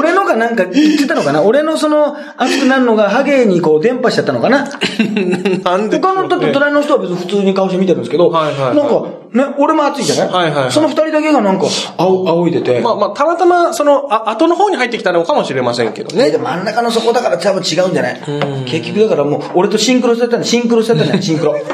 [0.02, 1.42] で俺のがなんか言ってたのかな？
[1.42, 4.68] 俺のその熱くなるのがハゲにこう伝播しちゃったのかな？
[5.64, 5.98] なんで？
[6.00, 8.76] 他の、だって隣の人は別に普通に顔して見てるんですけど、はいはいはい。
[8.76, 10.34] なんか、ね、俺も熱いじゃない？
[10.34, 10.72] はいはいはい。
[10.72, 12.80] その二人だけがなんか、あお、仰いでて。
[12.80, 16.30] まあまあ、たまたま、その、あ、後の方に入ってきたのかもしれませんけどね、ね。
[16.30, 18.20] で真ん中のそこだから多分違うんじゃない？
[18.66, 21.54] 結局だからもう、俺とシンクロしちゃったの、シンクロしちゃったね、シンクロ。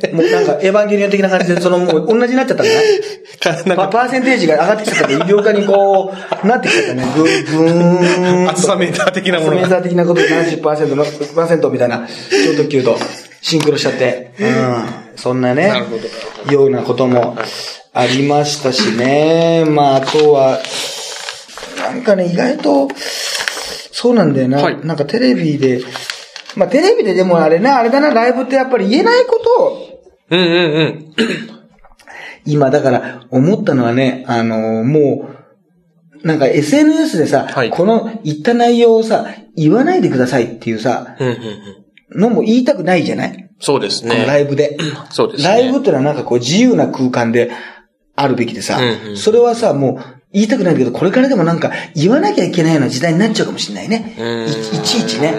[0.12, 2.78] もうなんか、エヴァンゲリオン的な感じで、そのもう同じになっちゃったんだね。
[3.76, 7.04] パパーセンテージが上がってきちゃったんで、医療科にこう、なってきちゃったね。
[7.16, 8.50] ぐーんと。
[8.52, 9.56] 厚さメーター的なものが。
[9.56, 12.08] メーター的なことで70%の、パーセントみたいな、
[12.46, 12.98] 超特急と
[13.40, 14.32] シンクロしちゃって。
[14.40, 14.84] うん。
[15.16, 15.68] そんなね
[16.46, 17.36] なようなことも
[17.92, 19.64] ありましたしね。
[19.66, 20.60] まあ、あとは、
[21.76, 22.88] なんかね、意外と、
[23.92, 24.62] そうなんだよな。
[24.62, 25.80] はいなんかテレビで、
[26.54, 29.87] まあテレビででもあれな、あれだな、ライブってやっぱり言えないことを、
[30.30, 31.14] うんうんうん。
[32.44, 35.28] 今だから思ったのはね、あのも
[36.22, 41.34] う、なんか SNS でさ、はいこの言った内容をさ、言わないでくださいっていうさ、うんうん
[42.14, 42.20] うん。
[42.20, 43.50] のも言いたくないじゃない？
[43.60, 44.42] そうですこのラね。
[44.42, 44.76] イブで。
[45.10, 45.48] そうですね。
[45.48, 47.50] ライブってのはなんかこう自由な空間で
[48.16, 54.14] あるべきでさ、うんうんそれはさ、もう言いたくないけど、これからでもなんか言わなきゃいけないような時代になっちゃうかもしれないね。
[54.46, 55.32] いちいちね。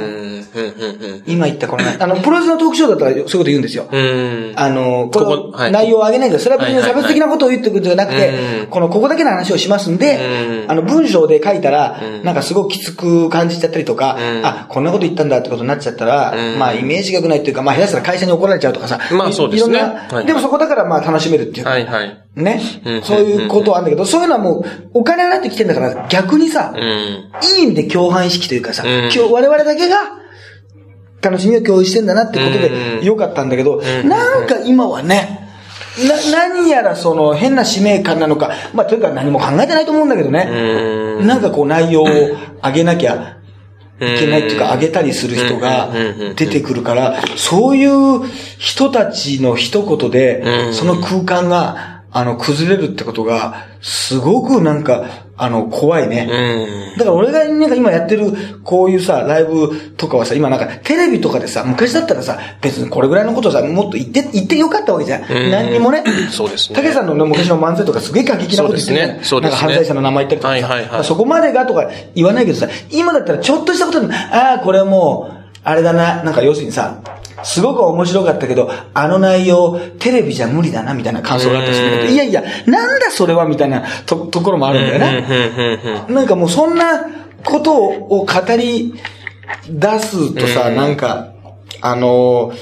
[1.25, 3.87] 今言ったこの、あの、プロレスのトークショーだったらそういうこと言うんですよ。
[3.91, 4.53] うん。
[4.55, 8.17] あの、ここの内容を上げないで、それは別に差別的なことを言ってくるんじゃなくうん。
[8.17, 10.19] て、この、ここだけの話をしますんで
[10.63, 10.71] う、ん。
[10.71, 12.23] あの、文章で書いたらう、ん。
[12.23, 14.45] なんかすごくきつく感じちゃったりとかう、ん。
[14.45, 16.59] あ、こんなこと言ったんだってことになっちゃったらう、ん。
[16.59, 19.77] まあ、イメージが良くないっていうか、まあ、下手したら会社に怒られちゃうとかさ、まあそうですね。
[19.77, 20.25] いろんな、はい。
[20.25, 21.63] でもそこだからまあ楽しめるっていう。
[21.65, 22.17] かはいはい。
[22.35, 22.61] ね。
[22.85, 23.01] うん。
[23.01, 26.81] そういうことはあるんだけど、そういうのはもう、お金払ってきてんだから、逆にさう、ん。
[26.81, 28.99] いい意味で共犯意識というかさ、うん。
[29.03, 29.97] 今日我々だけが
[31.21, 32.99] 楽しみを共有してんだなってことうん。
[32.99, 34.07] でよかったんだけど、ん。
[34.07, 35.49] なんか今はね、
[36.07, 40.47] な、何やらその変な使命感なのか、まあというか何も考えてないと思うんだけどね、
[41.19, 41.27] うん。
[41.27, 42.05] なんかこう内容を
[42.63, 43.39] 上げなきゃ
[43.99, 45.89] いけないっていうか、上げたりする人が
[46.35, 48.25] 出てくるから、そういう
[48.57, 50.73] 人たちの一言でう、ん。
[50.73, 56.27] その空間が、あの、崩れるってことが、すごくなんか、あの、怖いね。
[56.29, 56.97] うん。
[56.97, 65.21] だから俺がなんか今やってるこういうさ、ライブとかはさ、今なんかテレビとかでさ、昔だったらさ、別にこれぐらいのことさ、もっと言って、言ってよかったわけじゃん。
[65.23, 66.03] ん何にも ね。
[66.29, 70.73] そうですね竹さんのね、昔の漫才とかすげえ過激なこと言ってるじゃないそうですねそうですねなんか犯罪者の名前言ったりとかさ。
[70.73, 77.01] はいはいはいまあそこまでがとか言わないけどさ、今だったらちょっとしたことに、ああ、これもう、あれだな、なんか要するにさ、
[77.43, 85.25] すごく面白かったけど、あの内容、テレビじゃ無理だな、みたいな感想があったりするんだけど、いやいや、なんだそれは、みたいなとところもあるんだよね。
[85.27, 87.05] うんうんうんなんかもうそんな
[87.43, 88.93] ことを語り
[89.69, 91.29] 出すとさ、うんなんか、
[91.81, 92.53] あの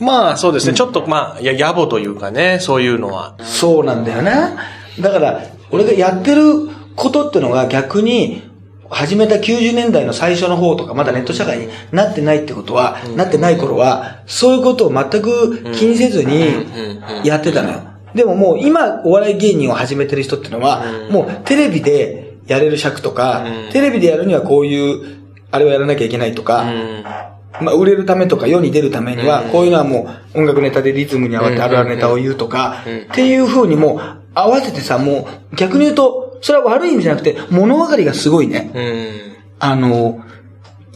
[0.00, 0.74] まあそうですね。
[0.74, 3.36] ちょっとまあ、や、野暮というかね、そういうのは。
[3.42, 4.56] そうなんだよな。
[5.00, 8.47] だから、俺がやってることってのが逆に、
[8.90, 16.68] 始めた90年代の最初の方とか、まだネット社会になってないってことは、なってない頃は、そういうことを全く気にせずに
[17.24, 17.82] やってたのよ。
[18.14, 25.18] でももう今お笑い芸人を始めてる人ってのは、もうテレビでやれる尺とか、テレビでやるにはこういう、
[25.50, 27.04] あれをやらなきゃいけないとか、うん。
[27.60, 34.00] まあ、売れるためとか世に出るためには、こういうのはもう音楽ネタでリズムに合わせてあるあるネタを言うとか、っていう風にもう
[34.34, 38.70] 合わせてさ、もう逆に言うと、それは悪い意味じゃなくて、物分かりがすごいね。
[38.74, 39.36] うん。
[39.58, 40.20] あの、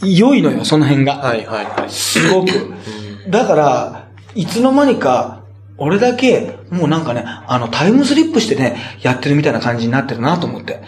[0.02, 1.16] 良いのよ、その辺が。
[1.16, 1.90] はいはいはい。
[1.90, 2.50] すごく。
[3.28, 5.42] だから、いつの間にか、
[5.78, 10.82] 俺だけ、もうなんかね、あの、タイムスリップしてね、やってるみたいな感じになってるなと思って。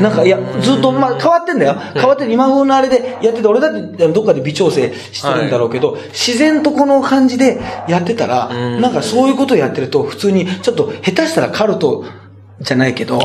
[0.00, 1.74] なんか、いや、ずっと、まあ、変わってんだよ。
[1.94, 12.04] 変わってる今風のあれでやってて、俺だってどっかで微調整してるんだろうけど、自然とこの感じでやってたら、んなんかそういうことをやってると、普通に、ちょっと下手したらカルト
[12.60, 13.18] じゃないけど、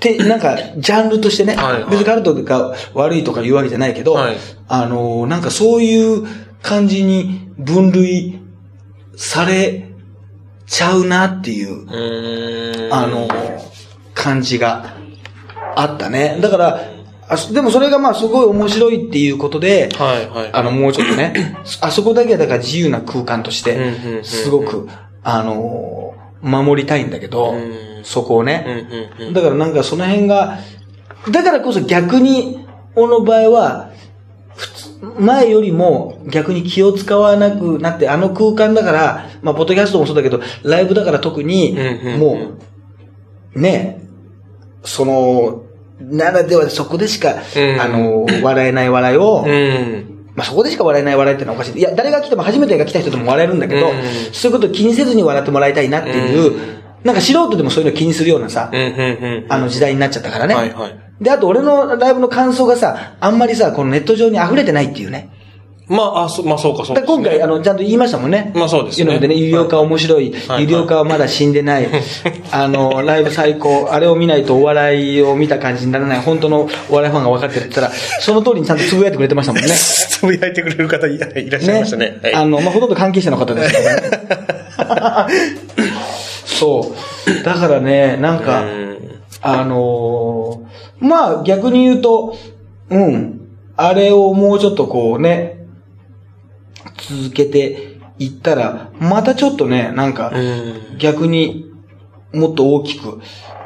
[0.00, 4.36] て、なんか、ジャンルとしてね、はいはい別にカルトが悪いとか言うわけじゃないけど、はい
[4.68, 6.26] あのー、なんかそういう
[6.62, 8.40] 感じに分類
[9.16, 9.88] され
[10.66, 11.94] ちゃうなっていう、あ。
[11.94, 12.92] うん。
[12.92, 13.60] あのー、
[14.14, 14.96] 感じが
[15.76, 16.38] あったね。
[16.40, 16.80] だから、
[17.28, 20.50] あそでもそれがまあすごい面白いっていうことで、はいはい。
[20.52, 24.88] あの、もうちょっとね、 あそこだけはだから自由な空間として、んすごく、
[25.22, 28.64] あのー、守りたいんだけどうん、そこをね。
[29.20, 29.34] うんうんうん。
[29.34, 30.58] だからなんかその辺が、
[31.30, 33.90] だからこそ逆に、俺の場合は、
[35.18, 41.76] 前よりも逆に気を使わなくなって、あの空間だから、まあ、ポッドキャストもそうだけど、ライブだから特に
[42.18, 42.56] も
[43.54, 44.02] う、ね、
[44.82, 45.64] その、
[46.00, 50.15] ならではそこでしか、うんあの、笑えない笑いを、うん。
[50.36, 51.78] まあ、そこでしか笑えない笑いってのはおかしい。
[51.78, 53.94] いや、誰が来ても初めてが来た人でも笑えるんだけど、うん
[54.32, 58.90] そういうことを気にせずに笑ってもらいたいなっていう、なんか素人でもそういうの気にするようなさ、うん、うん、う
[59.40, 59.46] ん。
[59.48, 60.54] あの時代になっちゃったからね。
[60.54, 65.30] はいはいで、あと俺のライブの感想がさ、あんまりさ、このネット上に溢れてないっていうね。
[65.88, 67.00] まあ、あ、そまあそうか、そうか。
[67.00, 68.52] だから今回、あの、ちゃんと言いましたもんね。
[68.56, 71.88] まあそうですねいうのでね、有料化面白い、はい有料化はまだ死んでない、
[72.50, 79.68] あの、ライブ最高、あれを見ないとお笑いを見た感じにならない、本当のお笑いファンが分かってるって言ったら、その通りにちゃんとつぶやいてくれてましたもんね。
[79.70, 82.18] つぶやいてくれる方いいらっしゃいましたね。
[82.22, 83.74] はいあの、まあ、ほとんど関係者の方です
[84.76, 85.34] からね。
[86.46, 86.92] そ
[87.30, 87.44] う。
[87.44, 88.86] だからね、なんか、うん
[89.42, 90.66] あのー
[90.98, 92.36] まあ逆に言うと、
[92.90, 93.40] うん、
[93.76, 95.55] あれをもうちょっとこうね、
[96.96, 100.98] 続けていったら、またちょっとね、なんかうん。
[100.98, 101.66] 逆に
[102.32, 103.20] もっと大きく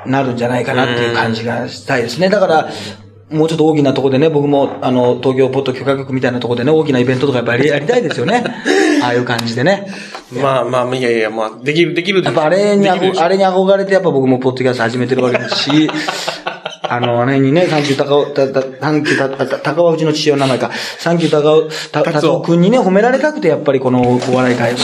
[0.06, 2.28] なるんじゃないかなっていう感じがしたいですね。
[2.28, 2.70] だから、
[3.30, 8.42] もうちょっと大きなところでね、僕も、あの、東京ポッド許可局みたいなところでね、大きなイベントとかやっぱりやりたいですよね。
[9.02, 9.86] ああいう感じでね。
[10.32, 12.22] まあまあ、いやいや、まあ、できる、できる。
[12.22, 15.90] やっぱあれにあれに憧れてやっぱ僕もポッドキャスト始めてるわけですし、
[16.90, 24.78] あの、あれにね、サンキュー高尾、た、た、サンキューた、た、高尾うちの父親の名前か、サンキュー高尾、た、達夫達夫君にね、褒められたくてやっぱりこのお笑い会も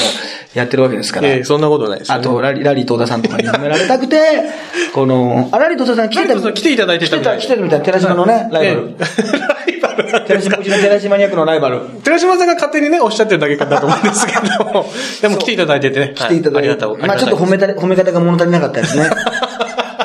[0.55, 1.29] やってるわけですから。
[1.29, 4.21] ええ、そんなことないですよあと、ラリ、ラリー東田さんとかに褒められたくて、
[4.95, 8.95] この、あ、ラリー東田さん来てた、来ていただいて来てた、来てるみたいな、寺島のね、ライバル。
[9.01, 9.03] え
[9.67, 11.81] えライバル寺島、うちの寺島役のライバル。
[12.05, 14.87] 寺島さんが勝手にね、おっしゃってるだけだと思うんですけど も、
[15.23, 16.13] でも来ていただいててね。
[16.15, 16.99] 来ていただいて、はいありがとう。
[16.99, 19.11] まあちょっと褒めた、褒め方が物足りなかったですね。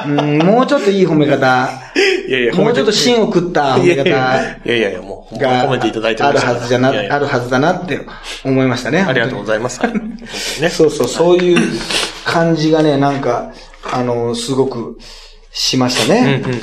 [0.05, 1.69] うん、もうちょっといい褒め方。
[2.27, 8.05] いやいや、もうちょっと芯を食った褒め方いやいやいやもう、が褒めていただいてあるはずじゃな、あるはずだなって
[8.43, 9.01] 思いましたね。
[9.01, 9.81] ありがとうございます。
[10.61, 10.69] ね。
[10.69, 11.79] そうそう、そういう
[12.25, 13.51] 感じがね、なんか、
[13.91, 14.97] あの、すごく
[15.51, 16.41] しましたね。
[16.43, 16.61] うんうん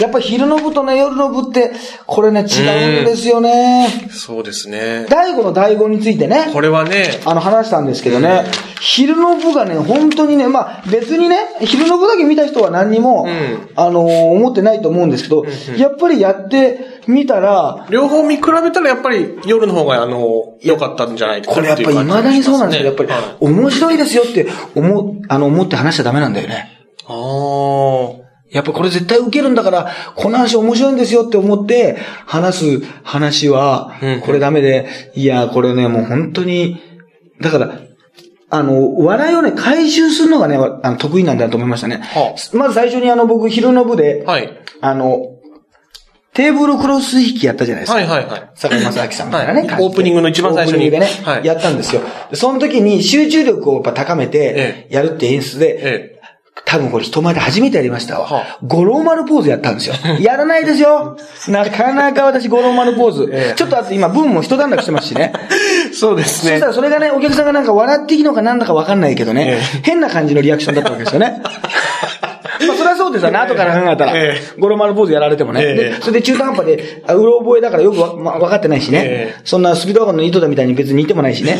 [0.00, 1.72] やっぱ昼の部とね、夜の部って、
[2.06, 3.86] これね、違うんですよね。
[4.10, 5.06] そうですね。
[5.10, 6.48] 第五の第五についてね。
[6.54, 8.44] これはね、あの話したんですけどね、
[8.80, 15.44] 昼の部がね、本当にね、まあ別にね、昼の部だけ見た人は何にも、うんあのー思ってないと思うんですけど、
[15.76, 26.79] やっぱりやってみたら、両方見比べたらやっぱり夜の方が、あの、良かったんじゃないかこれやっぱり未だにそうなんですけど、やっぱりはい面白いですよって思う、あの、思って話しちゃダメなんだよね。
[27.10, 28.30] ああ。
[28.50, 36.80] やっぱこれ絶対受けるんだから、この話面白いんですよって思って話す話はうん、これダメで、いや、これね、もう本当に、
[37.40, 37.80] だから、
[38.52, 41.98] あの、笑いをね、回収するのがね、あの得意なんだと思いましたね。
[41.98, 44.50] はまず最初にあの、僕、昼の部で、はい。
[44.80, 45.36] あの、
[46.32, 47.98] テーブルクロス引きやったじゃないですか。
[47.98, 48.50] はいはいはい。
[48.54, 52.02] 坂井正明さんみたいなね、はいオープニングの一番最初にオープニングでね、はいやったんですよ。
[52.30, 56.19] でその時に集中力をやっぱ高めてえ、やるって演出で、ええ。
[56.70, 58.26] 多分これ人前で初めてやりましたわ。
[58.26, 59.94] は五郎丸ポーズやったんですよ。
[60.22, 61.16] やらないですよ。
[61.48, 63.28] なかなか私五郎丸ポーズ。
[63.32, 65.32] ええちょっとあと今、ブームも一段落してますしね。
[65.92, 66.66] そうですねそした。
[66.68, 71.42] らそれがね、お客さんがなんか笑っていいのかなんだかわかんないけどね、え変な感じのリアクションだったわけですよね。
[72.68, 73.38] まあ、それはそうですよね。
[73.38, 74.36] 後から考えたらえ。
[74.58, 75.62] 五郎丸ポーズやられてもね。
[75.64, 79.02] ええで、それで中途半端で、あうろ覚えだからよくわ、まあ、分かってないしね。
[79.02, 81.58] ええそんなスピードワゴンの井戸田みたいに別に似てもないしね。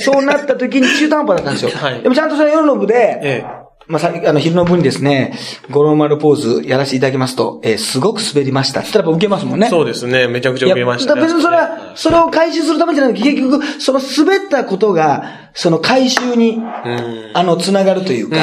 [0.00, 1.70] そうなった時に中途半端だったんですよ。
[1.74, 3.44] はいでもちゃんとその夜の部で、え
[3.88, 5.32] まあ、さあの、昼の部にですね、
[5.70, 8.80] 五郎丸ポーズやらせていただきますと、えーすごく滑りました。
[8.80, 9.66] って言ったらやっぱ受けますもんね。
[9.66, 9.70] え。
[9.70, 10.28] そうですね。
[10.28, 11.22] めちゃくちゃ受けましたね。
[11.22, 17.30] 別にそれは、それを回収するためじゃなくて、結局、その滑ったことが、その回収に、うん。
[17.32, 18.36] あの、つながるというか、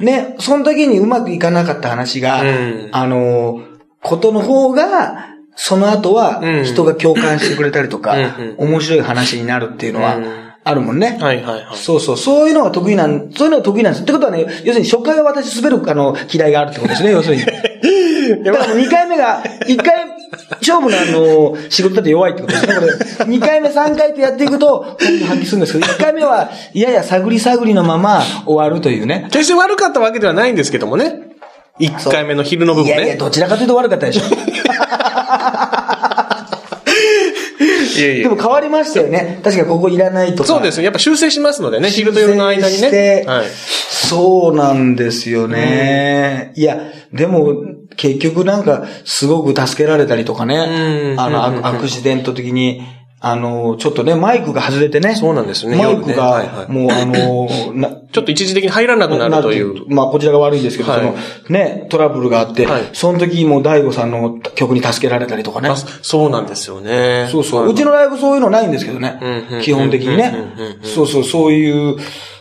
[0.00, 3.60] ね、その時にうまくいかなかった話が、うんあの、
[4.02, 11.16] ことの方が、その後はうん人が共感してくれたりとか、うん面白い話になるっていうのはうんあるもんね。
[11.20, 11.76] はいはいはい。
[11.76, 14.02] そうそう、そういうのが得意なん、そういうのが得意なんです。
[14.02, 17.44] ってことはね、要するに初回は私滑る、あの、嫌いがあるってことですね、 要するに。
[18.42, 20.06] だからもう2回目が、1回、
[20.60, 22.92] 勝負のあの、仕事だと弱いってことですね、これ。
[23.36, 29.28] 2回目、3回とやっていくと、本当に発揮するんですけど、1回目は、やや探り探りのまま終わるというね。
[29.30, 31.26] 決して悪かったわけではないんですけどもね。
[31.78, 33.16] 一回目の昼の部分いやいや、ね。
[33.20, 34.22] どちらかというと悪かったでしょ。
[37.96, 38.36] でも。
[38.36, 39.40] 変わりましたよね。
[39.42, 40.48] 確かにここいらないとか。
[40.48, 40.84] そうですね。
[40.84, 41.90] やっぱ修正しますのでね。
[41.90, 43.24] 昼と夜の間にね。
[43.26, 43.46] はい。
[43.48, 46.52] そうなんですよね。
[46.54, 46.78] いや、
[47.12, 47.64] でも、
[47.96, 51.14] 結局なんか、すごく助けられたりとかね。
[51.14, 52.82] うんあの、アクシデント的に、
[53.28, 55.16] あの、ちょっとね、マイクが外れてね。
[55.16, 59.82] そうなんですねマイク夜ねはいはいが、もうあの、 な、ちょっと一時的に入らなくなるという。
[59.88, 61.14] まあ、こちらが悪いんですけど、はいその、
[61.48, 65.76] ね、トラブルがあって、はいその時も大悟さんの曲に助けられたりとかねあ。
[65.76, 67.28] そうなんですよね。
[67.32, 67.62] そうそう。
[67.62, 69.18] はいうちのライブそういうのないんですけどね。
[69.60, 70.32] 基本的にね。
[70.82, 71.96] そうそう、そういう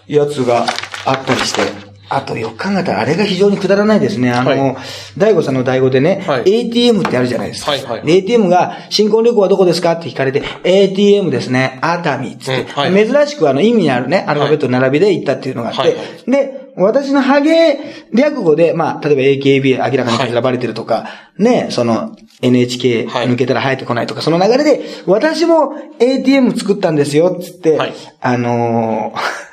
[0.08, 0.66] やつが
[1.06, 1.85] あったりして。
[2.10, 4.32] あと、よく考えたら、あれが非常にくだらないですね。
[4.32, 4.76] あの、はい。
[5.18, 6.44] 大悟さんの大悟でね、はい。
[6.46, 7.72] ATM ってあるじゃないですか。
[7.72, 8.02] はいはい。
[8.06, 13.08] で ATM が、新婚旅行はどこですかって聞かれて、ATM ですね、熱海っつって、うんはい。
[13.08, 17.80] 珍しくあの意味にあるね、アルファベットの並びで言ったっていうのがあって、はいはで、私のハゲ
[18.14, 23.30] 略語で、まあ、例えば AKB 明らかに選ばれてるとか、ね、その NHK はい。
[23.30, 27.94] 抜けたら生えてこないとか、その流れで、私も ATM 作ったんですよ、つって、はい。
[28.20, 29.45] あのー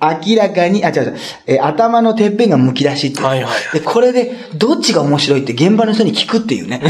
[0.00, 3.22] 明らかに、あ、違う違う、えー頭のてっぺんが剥き出しって。
[3.22, 6.80] はいはいで、これで、どっちが面白いって現場の人に聞くっていうね。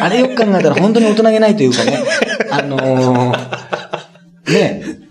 [0.00, 2.02] あれよく考えたら本当に大人げないというかね。
[2.50, 3.58] あのー
[4.52, 5.07] ね、まあ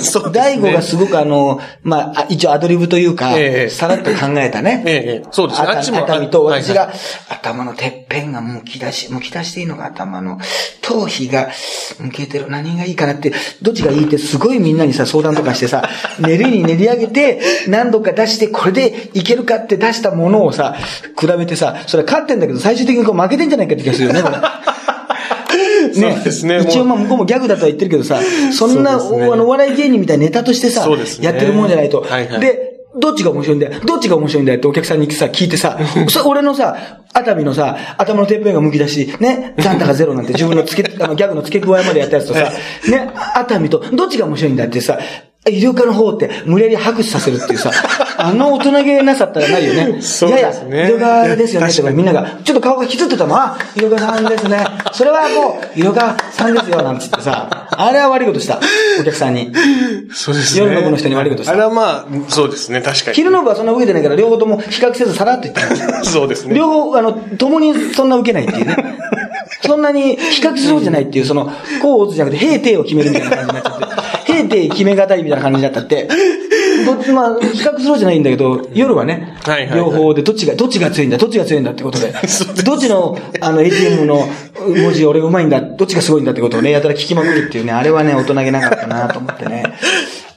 [0.00, 0.32] そう。
[0.32, 4.82] 大悟がすごくあの、まあ、あ一応アドリブというか、ええさらっと考えたね。
[4.86, 6.92] ええええそうですね熱あっちも熱海とはい私が、
[7.28, 10.38] 頭のてっぺんが剥き出し、剥き出していいのか、頭の
[10.82, 12.50] 頭皮が剥けてる。
[12.50, 13.32] 何がいいかなって、
[13.62, 20.76] どっちがいいってすごいみんなにさ、相談とかしてさ、 練りに練り上げて、何度か出して、これでいけるかって出したものをさ、
[21.18, 24.36] 比べてさ、それ勝ってんだけど、最終的にこう負けてんじゃないかって気がするよね、これ。
[25.94, 26.60] そうですね。
[26.60, 28.20] 一応まあ向こうもギャグだとは言ってるけどさ、
[28.52, 31.26] そんな、ねあの、お笑い芸人みたいなネタとしてさ、そうですね。
[31.26, 32.02] やってるもんじゃないと。
[32.02, 32.40] はいはい。
[32.40, 33.80] で、どっちが面白いんだよ。
[33.80, 35.78] どっちが面白いんだよってお客さんにさ、聞いてさ、
[36.08, 42.52] そ俺のさ、熱海のさ、頭のてっぺんが剥き出し、ね、残高ゼロなんて自分の付け、あの、ギャグの付け加えまでやったやつとさ、
[42.90, 44.98] ね、熱海と、どっちが面白いんだってさ、
[45.50, 47.72] 医療科の方って無理やり拍手させるっていうさ、
[48.16, 50.00] あの大人げなさったらないよね。
[50.00, 54.64] そういやいや、ですね医療科ですよねってみんなが、ちょっと顔が引きつってたのあ、医療科さんですね。
[54.92, 58.60] それはもう、医療科さんですよ、なんつってさ、あれは悪いことした。
[59.00, 59.52] お客さんに。
[60.14, 60.60] そうですね。
[60.60, 63.16] 夜の部の人に悪いことしたあれはまあ、そうですね、確かに。
[63.16, 66.54] 昼の部はそんな受けてないから、両方とも比較せずさらっと言ったのそうですね。
[66.54, 68.76] 両方、あの、共にそんな受けないっていうね。
[69.64, 71.50] そんなに比較するじゃないっていう、その、
[71.80, 73.71] こう打つじゃなくて、平定を決めるみたいな感じになっちゃっ
[74.52, 76.08] て、決めがたいみたいな感じになったって、
[76.84, 89.64] どっち、まあ、比較するじゃないんだけど、夜はね、はいはいはい両方でどっちが、どっちが強いんだ、どっちが強いんだってことで、 ですどっちの、あの、ATM の文字俺が上手いんだ、どっちがすごいんだってことをね、やたら聞きまくるっていうね、あれはね、大人げなかったなと思ってね。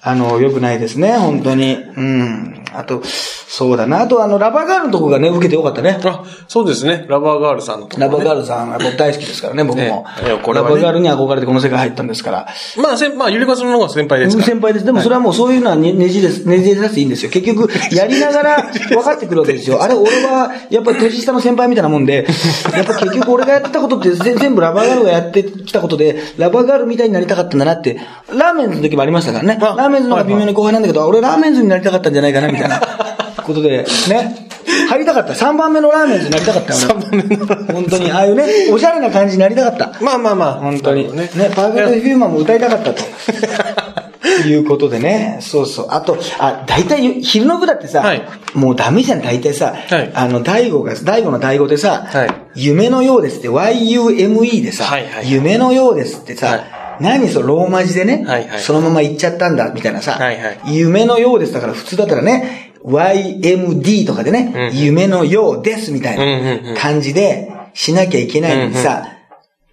[0.01, 1.77] あの、良くないですね、本当に。
[1.97, 2.63] うん。
[2.73, 3.01] あと、
[3.47, 4.01] そうだな。
[4.01, 5.99] あと、あの、ラバーガールのとこがね、受けてよかったね。
[6.03, 7.05] あ、そうですね。
[7.07, 10.05] ラバーガールさんのとこねバーガールさんは僕大好きですからね、僕も。
[10.19, 12.47] ええいやこれはねラバーガールに憧れてこの世界入ったんですから。
[12.81, 14.47] まあ、先まあ、ゆりかさんの方が先輩ですから。
[14.49, 14.85] 先輩です。
[14.85, 17.31] でもそれはもうそういうのはねねじです、ねじ出していいんですよ。
[17.31, 19.81] 結局、やりながら分かってくるわけですよ。
[19.83, 22.27] あれ、俺は、やっぱり年下の先輩みたいなもんで、
[22.73, 29.57] やっぱ結局俺がやったことって全全部ラバーガールがやってきたことで、ラバーガールみたいになりたかったんだなって、ラーメンズの時もありましたからね。
[29.61, 34.47] あラーメンズの方が微妙に後輩なんだけど、俺ラーメンズになりたかったんじゃないかな、みたいなことで、ね。
[34.89, 35.33] 入りたかった。
[35.33, 36.79] 3番目のラーメンズになりたかったよ、
[37.11, 37.35] 俺。
[37.73, 40.03] 本当に、ああいうね、おしゃれな感じになりたかった。
[40.03, 40.53] まあまあまあ。
[40.55, 41.15] 本当に。
[41.15, 41.51] ねね、。
[41.55, 43.03] パーフェクトヒューマンも歌いたかったと。
[44.47, 45.37] いうことでね。
[45.41, 45.87] そうそう。
[45.91, 49.75] あと、あ、大体、昼の部だってさ、はいもうダメじゃん、大体さ。
[49.89, 56.63] はいあの、大悟が、大悟の大悟でさ、はい夢のようですって、YUME でさ、はいはい夢のようですってさ、はい
[56.99, 69.07] 何そのローマ字でね、はいはいそのまま言っちゃったんだ、みたいなさ、はいはい夢のようですだから普通だったらね、YMD とかでね、うん夢のようですみたいうんうんうなん感じでしなきゃいけないのにさ、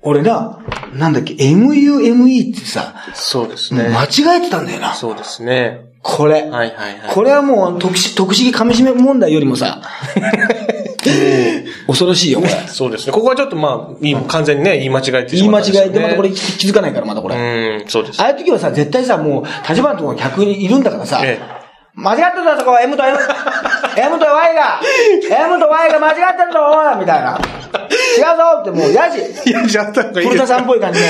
[0.03, 0.59] 俺な、
[0.95, 3.89] なんだっけ、MUME ってさ、そうですね。
[3.89, 4.95] 間違えてたんだよな。
[4.95, 5.93] そうですね。
[6.03, 6.43] これ。
[6.43, 6.73] はいはいは
[7.13, 7.15] い。
[7.15, 9.81] これはもう、特殊、特殊噛み締め問題よりもさ、
[11.87, 12.53] 恐ろしいよ、これ。
[12.67, 13.13] そうですね。
[13.13, 15.87] ここはちょっとまあ、いい完全にね、言い間違えて言い間しまったんですよね。
[15.87, 17.37] 違えて、またこれ気気づかないから、またこれ。
[17.37, 18.21] うん、そうです。
[18.21, 21.41] ああいう時はさ、絶対さ、もう、立花のところ客にいるんだからさ、え
[21.95, 23.17] 間違ってるぞ、そこは M と M、
[23.97, 24.81] M と Y が、
[25.47, 27.39] M と Y が間違ってるぞ、おいみたいな。
[28.17, 29.51] 違うぞってもう、やじ。
[29.51, 31.07] や、じゃあった方がいい古田さんっぽい感じで。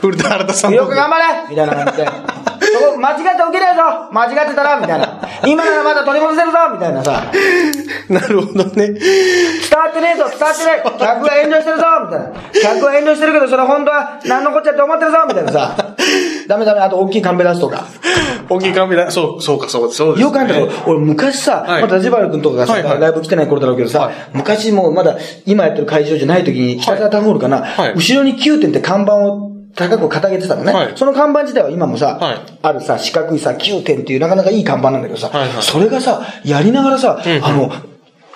[0.00, 2.41] 古田新田さんよく頑張れみたいな感じで。
[2.80, 5.20] そこ、間違って受けないぞ間違ってたらみたいな。
[5.46, 7.22] 今ならまだ取り戻せるぞみたいなさ。
[8.08, 8.72] なるほどね。
[8.72, 8.98] 伝
[9.76, 12.32] わってねえぞ伝わってない客は遠慮してるぞみたいな。
[12.62, 15.76] 客は遠慮してるけど、それ本当は何のこっちゃって思ってるぞみたいなさ。
[16.48, 17.84] ダメダメ、あと大きいカンペ出すとか。
[18.48, 19.10] 大きいカンペだ。
[19.10, 20.22] そう、そうか、そう、そうです、ね。
[20.22, 30.72] よくあるんだけど、俺昔さ、はいまだ立花君とかがさ、はいはいライブ来てない頃だろうけどさ、はい昔もうまだ今やってる会場じゃない時に、北沢タウンホールかな、はい後ろに9点って看板を高く掲げてたのね。
[30.72, 37.70] はいその看板自体は今もさ、はいあるさ、四角いさ、9点っていうなかなかいい看板なんだけどさ、はいはいそれがさ、やりながらさ、んあの、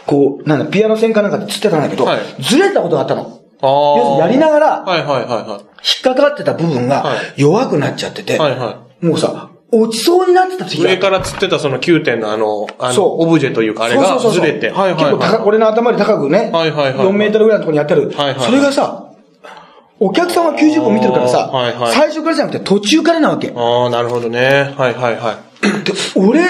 [0.07, 3.41] こう、なんだ、ピアノ線かなんかで釣ってたんだけど、はいずれたことがあったの。
[3.63, 8.39] 要するにやりながら、はいはいはいは引っかかってた部分がはい弱くなっちゃってて、い。
[8.39, 14.71] はいはもうさ、落ちそうになってた時上から釣ってたその9点のあの、あの、オブジェというか、あれがそうそうそうずれて。
[14.71, 15.45] はいはい結構高。
[15.45, 18.11] 俺の頭より高くね、はいはいはい4メートルぐらいのところにやってる。
[18.11, 19.06] はいはいそれがさ、
[19.99, 23.49] お客さんは90分見てるからさ、はいはい最初からじゃなくて途中からなわけ。
[23.49, 24.75] で、ああ、なるほどね。
[24.77, 25.37] はいはいはい。
[26.17, 26.43] 俺、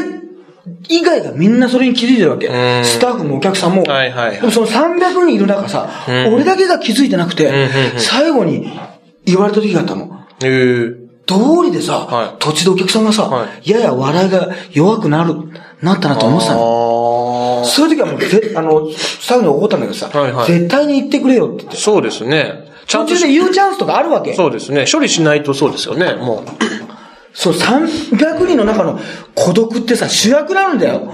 [0.89, 2.49] 以外がみんなそれに気づいてるわけ。
[2.49, 3.83] んスタッフもお客さんも。
[3.85, 7.69] はいはいはいでもその300人いる中さ、うん俺だけが気づいてなくて、
[7.99, 8.69] 最後に
[9.25, 10.27] 言われた時があったの。
[10.43, 15.35] えー、通りでさ、はい土地でお客さんがさ、はやや笑いが弱くなる、
[15.83, 17.63] なったなと思ってたの。
[17.63, 21.77] あそういう時はもうぜ、あの、スタッフに怒ったんだけどさ、はいはい絶対に言ってくれよって言って。
[21.77, 22.66] ーそうですね。
[22.87, 24.35] ちゃんと途中で言うチャンスとかあるわけ？
[24.35, 24.85] そうですね。
[24.91, 26.49] 処理しないとそうですよね、もう。
[27.35, 28.99] そう、300人の中の
[29.35, 31.13] 孤独ってさ、主役なんだよ。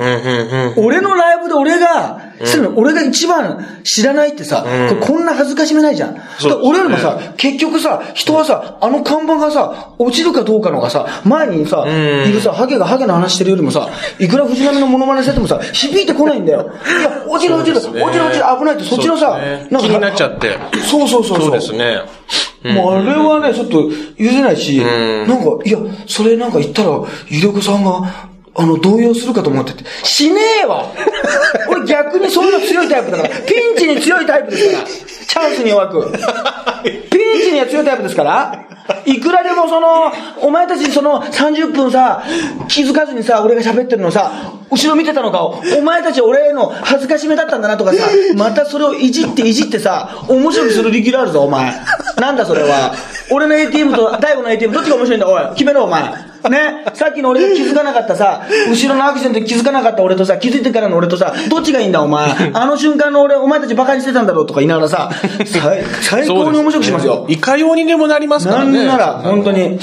[0.76, 4.64] 俺のライブで俺が、つまり俺が一番知らないってさ、
[5.01, 6.16] こんな恥ずかしめないじゃん。
[6.62, 11.88] 俺らもさ、結局さ、人はさ、あの看板がさ、落ちるかどうかのがさ、前にさ、ん
[12.28, 13.88] いるさ、ハゲがハゲの話してるよりもさ、
[14.18, 16.70] いくら藤波のモノマネしててもさ、響いてこないんだよ。
[17.01, 20.59] いや、落ちる落ちる、落ちる落ちる、危ないって、そっちのさ、そうですね気になっちゃって。
[20.88, 21.40] そうそうそう。
[21.40, 22.01] そうですね。
[22.64, 23.88] もうあれはね、ちょっと
[24.18, 26.90] 許せないし、なんか、いや、それなんか言ったら、
[27.28, 30.84] ゆりおこさんが、あの、動揺するかと思ってて、しねえわ
[31.68, 36.12] 俺逆にそういうの強いタイプだから、ピンチに強いタイプですから、チャンスに弱く。
[37.11, 38.66] ピンチには強いタイプですから、
[39.07, 42.22] いくらでもその、お前たちその30分さ、
[42.68, 44.30] 気づかずにさ、俺が喋ってるのさ、
[44.70, 51.72] 後ろ見てたのか、お前たち俺への恥ずかしめだったんだなとかさ、またそれをいじっていじってさ、面白くする力あるぞ、お前。
[52.18, 52.94] なんだそれは。
[53.30, 55.55] 俺の ATM と大悟の ATM どっちが面白いんだ、おい。
[55.55, 56.32] 決めろ、お前。
[56.49, 56.84] ね。
[56.95, 62.51] さっきの俺が気づかなかったさ、後ろのアクシデントに気づかなかった俺とさ、気づいてからの俺とさ、どっちがいいんだ、お前。
[62.53, 65.11] あの瞬間の俺、お前たちバカにしてたんだろうとか言いながらさ、
[65.45, 67.26] 最最高に面白くしますよ。
[67.28, 68.86] いかようにでもなりますかなんらね。
[68.86, 69.78] なら、本当に、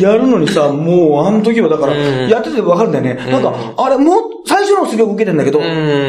[0.00, 3.14] やるのにさ、もう、あの時はだから、やっててわかるんだよね。
[3.30, 5.62] なんか、あれ、もう、最初のすげえ受けてんだけど、い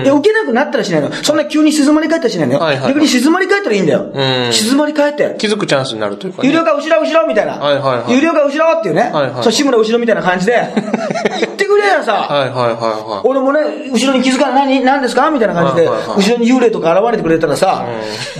[0.06, 1.12] や、受けなくなったらしないの。
[1.12, 2.60] そんな急に静まり返ったりしないのよ。
[2.88, 4.10] 逆に静まり返ったらいいんだよ。
[4.14, 5.36] うん静まり返って。
[5.38, 8.06] 気づくチャンスになるというか、有料か後ろ後ろみたいな。
[8.08, 9.12] 有料か後ろっていうね。
[9.42, 10.54] そう、志村後ろみたいな感じで、
[11.40, 12.14] 言ってくれやさ。
[12.30, 13.62] はいはいはいは俺もね、
[13.92, 15.30] 後ろに気づかない、何、何ですか？
[15.32, 17.86] みたいな感じで、はいはいはい後ろに幽霊とか現れてくれたらさ、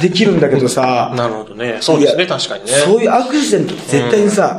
[0.02, 1.78] できるんだけどさい。、なるほどね。
[1.82, 2.72] そうですね、確かにね。
[2.72, 4.58] そういうアクシデントって絶対にさ、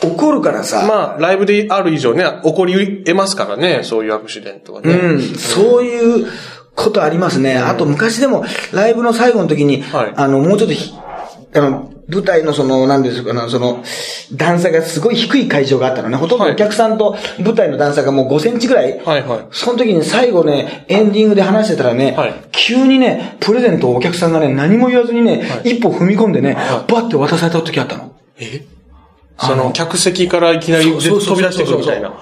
[0.00, 4.92] 起こるからさ、まあ、ライブである以上ね、起こり得ますからね、そういうアクシデントはね。
[4.92, 6.26] うん、そういう
[6.74, 7.56] ことありますね。
[7.56, 10.92] あと昔でも、ライブの最後の時に、はいあの、もうちょっとひ、
[11.54, 13.82] あの、舞台のその、なんですかね、その、
[14.32, 16.16] 段差がすごい低い会場があったのね。
[16.16, 18.98] ほとんどはいお客さんと舞台の段差がもう5センチぐらい。
[18.98, 26.56] はいはいその時に最後ね、エンディングで話してたらね、はい急にね、プレゼントをお客さんがね、何も言わずにね、一歩踏み込んでね、
[26.88, 28.14] バッて渡された時あったの。
[28.38, 28.66] え？
[29.38, 32.14] その、客席からいきなり飛び出してくるみたいな。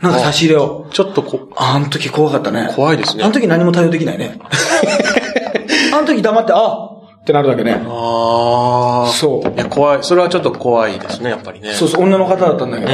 [0.00, 0.86] なんか差し入れを。
[0.92, 2.70] ちょっとこ、あの時怖かったね。
[2.74, 4.38] 怖いですねあの時何も対応できないね。
[5.92, 6.97] あの時黙って、あ
[7.28, 7.82] ってなるだけね。
[7.86, 9.12] ああ。
[9.12, 10.02] そういや、怖い。
[10.02, 11.74] それはちょっと怖いですね、やっぱりね。
[11.74, 12.92] そうそう、女の方だったんだけど、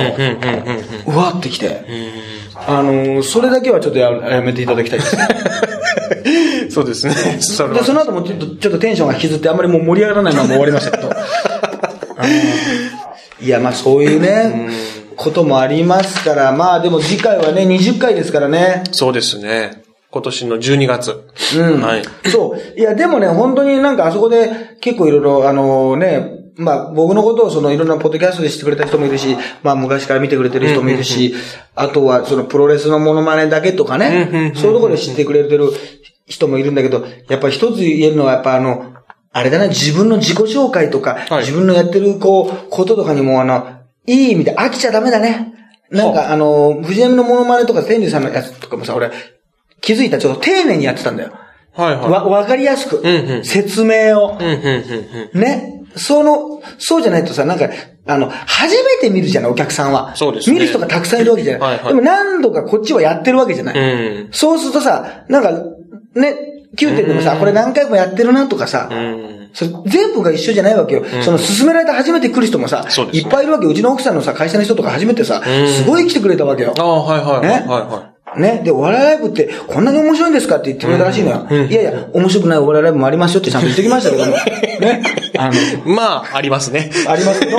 [1.12, 1.84] うわってきて。
[2.66, 5.16] あのー、それだけはちょっとややめていただきたいです。
[6.70, 7.14] そうですね。
[7.40, 11.10] それで、はその後もちょっと、ちょっとテンションが引きずって、あんまりもう盛り上がらないまま終わりましたけど。
[13.40, 14.70] いや、まあそういうね、
[15.16, 18.82] こともありますから、まあでも次回はね、20回ですからね。
[18.90, 19.83] そうですね。
[20.14, 21.26] 今年の12月。
[21.58, 21.82] うん。
[21.82, 22.02] はい。
[22.30, 22.78] そう。
[22.78, 31.34] いや、でもね、本当になんかあそこで結構いろいろ、あのね、まあ僕のことをそのいろんなポッドキャストで知ってくれた人もいるし、まあ昔から見てくれてる人もいるし、
[31.74, 35.70] あとはそのプロレスのモノマネだけとかね、そういうところで知ってくれてる
[36.26, 38.94] 人もいるんだけど、やっぱり一つ言えるのはやっぱあの、
[39.32, 45.54] あれだな、自分の自己紹介とか、はい自分のやってるこう、こととかにもあの、いい意味で飽きちゃダメだね。
[45.90, 49.10] なんかあの、藤波のモノマネとか天竜さんのやつとかもさ、俺、
[49.84, 51.32] 気づいたらちょっと丁寧にやってたんだよ。
[51.72, 52.10] はいはい。
[52.10, 55.40] わ、わかりやすく、んうん説明を、うんうんうんうん。
[55.40, 55.84] ね。
[55.96, 57.68] その、そうじゃないとさ、なんか、
[58.06, 60.16] あの、初めて見るじゃない、お客さんは。
[60.16, 61.70] そうですね見る人がたくさんいるわけじゃない。
[61.70, 63.78] はいはいでも何度かこっちはやってるわけじゃない。
[63.78, 64.28] うん。
[64.32, 65.52] そうするとさ、なんか、
[66.14, 66.34] ね、
[66.76, 69.50] 9点でもさ、これ何回もやってるなとかさ、うん。
[69.52, 71.04] それ全部が一緒じゃないわけよ。
[71.22, 73.70] その勧められて初めて来る人もさ、そうですねいっぱいいるわけよ。
[73.70, 76.74] うちの奥さんのさ、会社の人とか初めてさ、すごい来てくれたわけよ。
[76.76, 77.42] ああ、はいはいはい。
[77.42, 78.62] ねはいはね。
[78.64, 81.66] で、お笑いライブってこんなに面白いんですかって言ってくれたらしいのよ。
[81.66, 84.32] いやいや、面白くないお笑いライブもありますよってちゃんと言ってきましたけども。
[84.80, 85.02] ね。
[85.38, 85.56] あの、い。
[85.84, 86.90] まあ、ありますね。
[87.08, 87.58] ありますけど、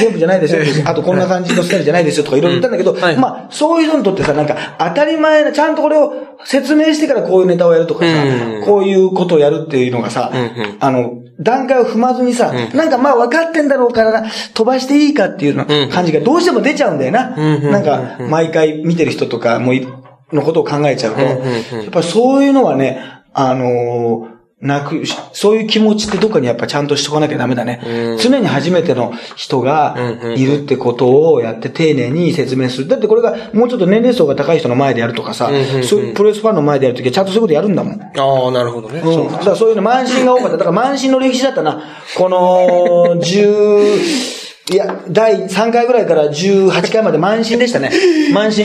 [0.00, 0.62] 全部じゃないですよ。
[0.84, 6.12] あとこんな感じのスタイルじゃないですよとかいろいろ言ったんだけど、はいまあ、そういう人にとってさ、なんか当たり前な、ちゃんとこれを
[6.44, 10.32] 説明してからこういうネタをやるとかさうん、こういうことをやるっていうのがさ
[10.80, 17.30] あの、段階を踏まずにさ、なんかまあ分かってんだろうからな、飛ばしていいかっていう感じがどうしても出ちゃうんだよな。
[17.30, 19.86] なんか、毎回見てる人とかもい
[20.32, 23.02] のことを考えちゃうと、んうんやっぱりそういうのはね、
[23.32, 28.16] あのー泣くし、そういう気持ちってどっかにやっぱちゃんとしとかなきゃダメだね。
[28.22, 29.96] 常に初めての人が
[30.36, 32.88] いるってことをやって丁寧に説明する。
[32.88, 35.50] だってこれがもうちょっと年齢層が高い人の前でやるとかさ、
[35.82, 38.00] そういうプロレスファンの前でやるときはちゃんとそういうことやるんだもん。
[38.00, 39.00] ああ、なるほどね。
[39.00, 39.32] うん。
[39.32, 40.52] だからそういうの満身が多かった。
[40.52, 41.82] だから満身の歴史だったな。
[42.16, 47.90] この、10、いや、第3回ぐらいから18回まで満身でしたね。
[48.32, 48.64] 満身。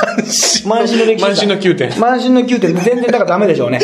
[0.66, 1.28] 満身の歴史だ。
[1.28, 2.74] 満身の9点満身の9点。
[2.74, 3.78] 全然だからダメでしょうね。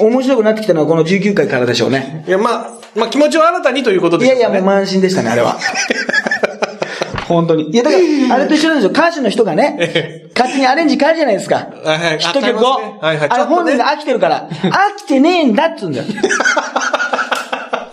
[0.00, 2.24] 面白くなってきたのはこの19回からでしょうね。
[2.26, 4.40] いや、まあ、まあ気持ちを新たにということですよね。
[4.40, 5.56] いやいや、もう満身でしたね、あれは。
[7.28, 7.70] 本当に。
[7.70, 8.90] いや、だから、あれと一緒なんですよ。
[8.90, 11.68] 歌手の人がね、勝手にアレンジ変えるじゃないですか。
[11.84, 12.98] はいはいヒット曲を。
[13.00, 16.04] あれ本人が飽きてるから、飽きてねえんだっつうんだよ。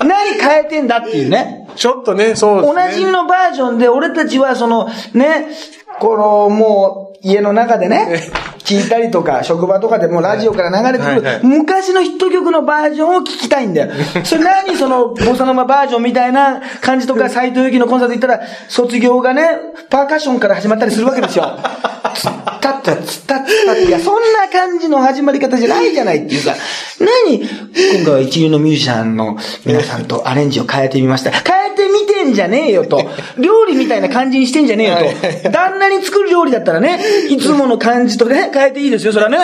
[0.03, 1.67] 何変えてんだっていうね。
[1.75, 2.87] ちょっとね、そうですおね。
[2.87, 5.47] なじみのバージョンで、俺たちはその、ね、
[5.99, 13.91] この、もう、家の中でね、聞いたりとか、職場とかでもラジオから流れてくる、はいはい昔のヒット曲のバージョンを聞きたいんだよ。
[14.25, 19.49] それ何その、ボサノマバージョンみたいな感じとか、斎藤由貴のコンサート行ったら、卒業がね、
[19.89, 21.45] パーカッションから始まったりするわけですよ。
[22.71, 26.55] ったった、つったったって、いや、そんな感じの始まり方じゃないじゃないっていうさ、
[26.99, 31.31] 何今回は一流のミュージシャンの皆さんとアレンジを変えてみました。
[31.31, 33.03] 変えてみてんじゃねえよと。
[33.37, 35.49] 料理みたいな感じにしてんじゃねえよと。
[35.49, 36.99] 旦那に作る料理だったらね、
[37.29, 39.37] いつもの感じとね、変えていいですよ、それはね。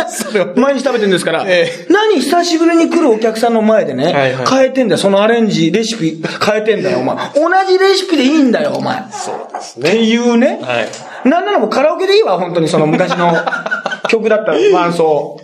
[0.55, 1.45] 毎日食べてるんですから。
[1.89, 4.97] 何久しぶりに来るお客さんの前でね、変えてんだよ。
[4.97, 7.15] そのアレンジ、レシピ変えてんだよ、お前。
[7.35, 9.03] 同じレシピでいいんだよ、お前。
[9.11, 10.03] そうですねって。
[10.03, 10.59] いうね。
[10.61, 10.87] はい。
[11.29, 13.33] なんならもうカラオケでいいわ、本当にその昔の
[14.09, 15.39] 曲だったら、伴奏。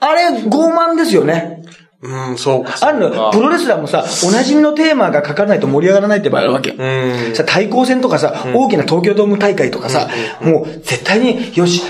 [0.00, 1.62] あれ、傲慢ですよね。
[2.02, 2.74] うん、そうか。
[2.82, 3.30] あるのよ。
[3.32, 6.72] プロレスラーもさ、おなじみのテーマが書かないと盛り上がらないって場合あるわけ。
[6.72, 6.74] う
[7.32, 7.34] ん。
[7.34, 10.08] さ、対抗戦とかさ、大きな東京ドーム大会とかさ、
[10.42, 11.82] もう絶対に、よし、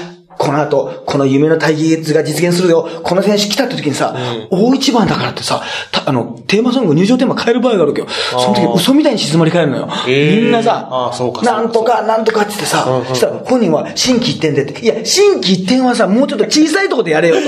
[0.44, 2.86] この後、この夢の対決が実現するよ。
[3.02, 4.14] この選手来たって時にさ、
[4.50, 8.08] 大一番だからってさ、たあの、テーマソング、入場テーマ変える場合があるわけよ。
[8.08, 9.88] その時嘘みたいに静まり返るのよ。
[10.06, 10.42] えー。
[10.42, 17.40] みんなさなんとか、なんとかって言ってさ、そしたら本人は心機一転でって、いや、心機一転はさ、もうちょっと小さいところでやれよと。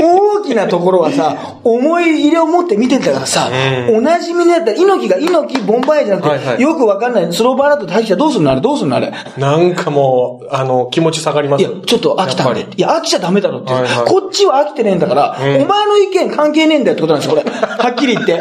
[0.00, 3.50] 大きなところはさ、思い入れを持って見てんだからさ、
[3.90, 6.62] おなじみのやったら、猪木が猪木ボンバイエじゃなくて、はいはい。
[6.62, 8.52] よくわかんない、スローバーラットって入ってきたらどうすんの？
[8.52, 9.12] あれどうすんのあれ。
[9.36, 11.62] なんかもう、あの、気持ち下がります。
[11.62, 12.56] いや、ちょっと飽きたん。
[12.56, 17.50] いや、飽きちゃダメだろってはいはいこっちは飽きてねえんだから、お前の意見関係ねえんだよってことなんですよ、これ。
[17.54, 18.32] はっきり言って。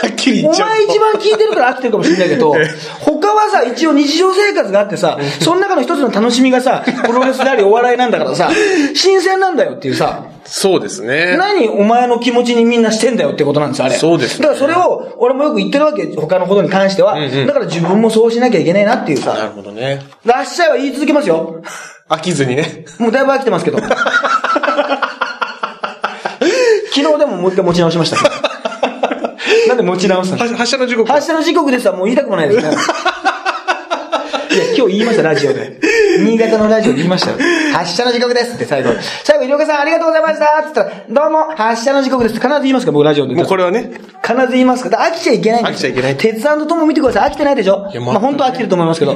[0.00, 0.68] はっきり言おっちゃう。
[0.68, 2.54] 前一番聞いてるから飽きてるかもしれないけど、
[3.00, 8.50] 他はさ、一応日常生活があってさ、その中の一つの楽しみがさ、プロレスでありお笑いなんだからさ、
[8.94, 11.36] 新鮮なんだよっていうさ、そうですね。
[11.36, 13.96] 何お前の気持ちにみんなしてんだよってことなんですよ、あれ。
[13.96, 17.18] そうですねだからそれを、俺もよく言ってるわけ、他のことに関しては。
[17.18, 20.02] だから自分もそうしなきゃいけないなっていうなるさ、ほどね。
[20.24, 21.56] らっしゃいは言い続けますよ。
[22.08, 22.84] 飽きずにね。
[22.98, 23.78] もうだいぶ飽きてますけど。
[26.90, 28.16] 昨日でももう一回持ち直しました。
[29.68, 30.38] なんで持ち直すの？
[30.38, 31.14] は発射の時刻は？
[31.16, 32.74] 発射の時刻ですはもう言いたくもないですね。
[34.50, 35.78] いや、今日言いました、ラジオで。
[36.24, 37.38] 新潟のラジオで言いましたよ。
[37.72, 38.90] 発射の時刻ですって最後。
[39.24, 43.34] 最後、医療家さんありがとうございましたって言ったら、どうも、発射の時刻ですって必ず言いますから、僕ラジオで。
[43.34, 43.90] もうこれはね、
[44.22, 44.98] 必ず言いますから。
[45.06, 47.30] 飽きちゃいけないんです飽きちゃいけない鉄腕とも見てください。
[47.30, 47.88] 飽きてないでしょ？
[47.92, 49.14] いやまあ本当は飽きてると思いますけど。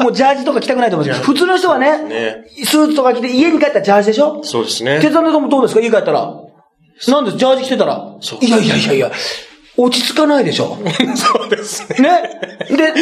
[0.00, 1.22] もうジャージとか着たくないと思います。
[1.22, 4.42] 普通の人はねね、スーツとか着て家に帰ったらジャージでしょ？
[4.42, 5.00] そうですね。
[5.00, 5.80] 鉄腕ともどうですか？
[5.80, 6.34] 家帰ったら。
[7.08, 7.38] なんです？
[7.38, 8.16] ジャージ着てたら。
[8.40, 9.12] いやいやいやいや。
[9.76, 10.78] 落ち着かないでしょ？
[11.16, 12.08] そうですね。
[12.08, 12.30] ね？
[12.68, 12.92] で、ね、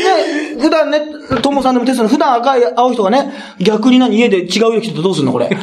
[0.61, 1.01] 普段ね、
[1.43, 5.33] ともさんでもテストの普段赤い、青い人がね、逆に何家で違う色着てたらどうすんの？
[5.33, 5.51] これ。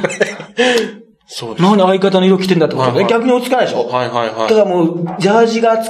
[1.31, 1.61] そうです。
[1.63, 3.87] 何相方の色着てんだってことはいはい逆に落ち着かないでしょ？
[3.87, 5.85] はいはいはいだからもう、ジャージがつ、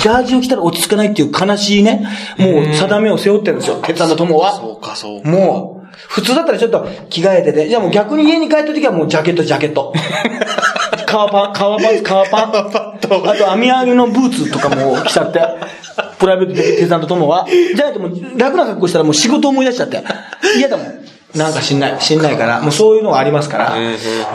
[0.00, 2.06] ジャージを着たら落ち着かないっていう悲しいね、
[2.38, 4.52] もう定めを背負ってるんですよ、鉄腕の友は。
[4.56, 5.28] そうか、そうか。
[5.28, 9.92] もう、普通だったらちょっと着替えてて、じゃあもう逆に家に帰った時はもうジャケット、ジャケット。
[11.06, 12.50] 革パン、革パン、革パン。
[12.54, 15.40] あと網上げのブーツとかも着ちゃって。
[16.18, 17.46] プライベートで手伝と友は。
[17.48, 20.02] じゃなくてもう楽な格好したらもう仕事思い出しちゃって。
[20.58, 20.86] 嫌だもん。
[21.34, 22.60] なんかしんない、しんないから。
[22.60, 23.76] もうそういうのがありますから。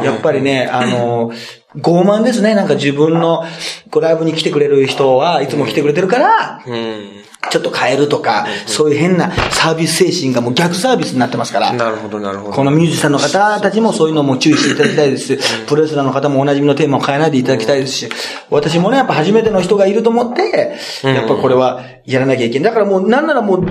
[0.03, 1.31] やっぱりね、あの、
[1.77, 2.53] 傲慢ですね。
[2.53, 3.43] なんか自分の
[3.89, 7.21] こうライブに来てくれる人はいつも来てくれてるから、うん。
[7.49, 11.73] ちょっと変えるとか、そういう変なサービス精神がもう逆サービスになってますから。
[11.73, 12.53] なるほど、なるほど。
[12.53, 18.09] このミュージシャンの方たちもそういうのも注意していただきたいですし、プロレスラーの方もおなじみのテーマを変えないでいただきたいですし、
[18.51, 22.73] 私もね、やっぱ初めての人がいると思って、やっぱこれはやらなきゃいけない。
[22.73, 23.65] だからもう、なんならもう、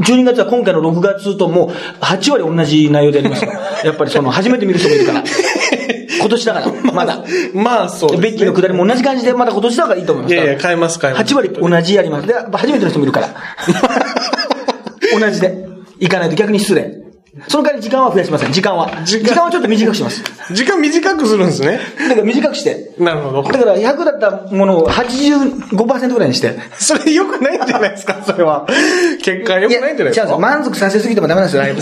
[0.00, 1.70] 12月は今回の6月ともう
[2.02, 3.60] 8割同じ内容でやりますから。
[3.84, 5.22] やっぱりその初めて見る人もいるから。
[6.22, 7.24] 今年だから、 まだ。
[7.52, 8.30] まあ、そうです、ね。
[8.30, 10.34] ベッキーのくだりも同じ感じでまだ今年だからいいと思います。
[10.34, 11.34] いやいや、変えます、変えます。
[11.34, 12.26] 8割同じやります。
[12.26, 13.28] で、初めての人もいるから。
[15.18, 15.66] 同じで。
[15.98, 17.02] 行かないと逆に失礼。
[17.48, 18.52] その代わり時間は増やしません。
[18.52, 18.90] 時間は。
[19.04, 20.22] 時時間間はちょっと短くします。
[20.52, 21.80] 時間短くするんですね。
[21.98, 22.94] だから短くして。
[22.98, 23.42] なるほど。
[23.42, 26.58] だから100だったものを85%ぐらいにして。
[26.78, 28.66] それ良くないんじゃないですか、それは。
[29.22, 30.38] 結果良くないんじゃないです違うんか。
[30.38, 31.80] 満足させすぎてもダメなんですよ、ライブ。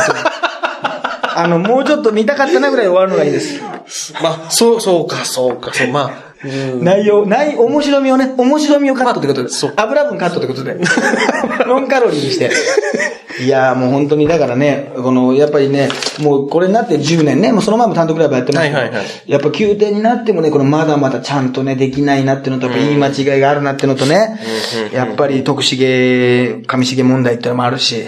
[1.43, 3.61] あの、もうちょっと見たかったなぐらい終わるのがいいです。
[4.23, 9.49] まあ、そう、そうか、そうか、そう、まあ、内容、ない、面白みをね、面白みをカットってことで。
[9.51, 10.79] そう油分カットってことで。
[11.67, 12.51] ノンカロリーにして。
[13.41, 15.89] いやーもう本当に、だからね、この、やっぱりね、
[16.21, 24.41] もうこれになって10年ね、もうその前も単独ライブやってますけど、はいはいはいやっぱ宮廷になってもね、このまだまだちゃんとね、できないなっていうのと、やっぱ言い間違いがあるなっていうのとね、
[24.93, 28.07] やっぱり徳重、上重問題ってのもあるし、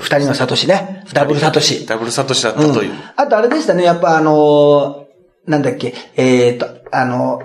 [0.00, 1.86] 二人のサトシね、ダブルサトシ。
[1.86, 2.92] ダブルサトシだったうんという。
[3.16, 5.04] あとあれでしたね、やっぱあのー
[5.46, 7.42] なんだっけ、えーと、あの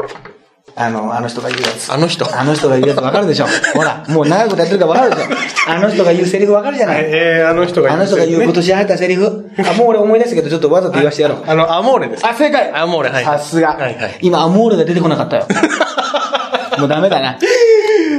[0.76, 1.92] あの、あの人が言うやつ。
[1.92, 3.48] あの人あの人が言うやつわかるでしょ。
[3.76, 5.72] ほら、もう長いことやってるからわかるでしょ。
[5.72, 7.04] あの人が言うセリフわかるじゃない。
[7.06, 9.50] えー、あの人があの人が言う今年入ったセリフ。
[9.58, 11.44] あ、もう俺思い出したけど、ちょっとわざと言わせてやろう。
[11.46, 12.26] あの、アモーレです。
[12.26, 13.70] あ、正解アモーレはいさすが。
[13.70, 15.48] はいはい今、アモーレが出てこなかったよ。
[16.80, 17.38] もうダメだな。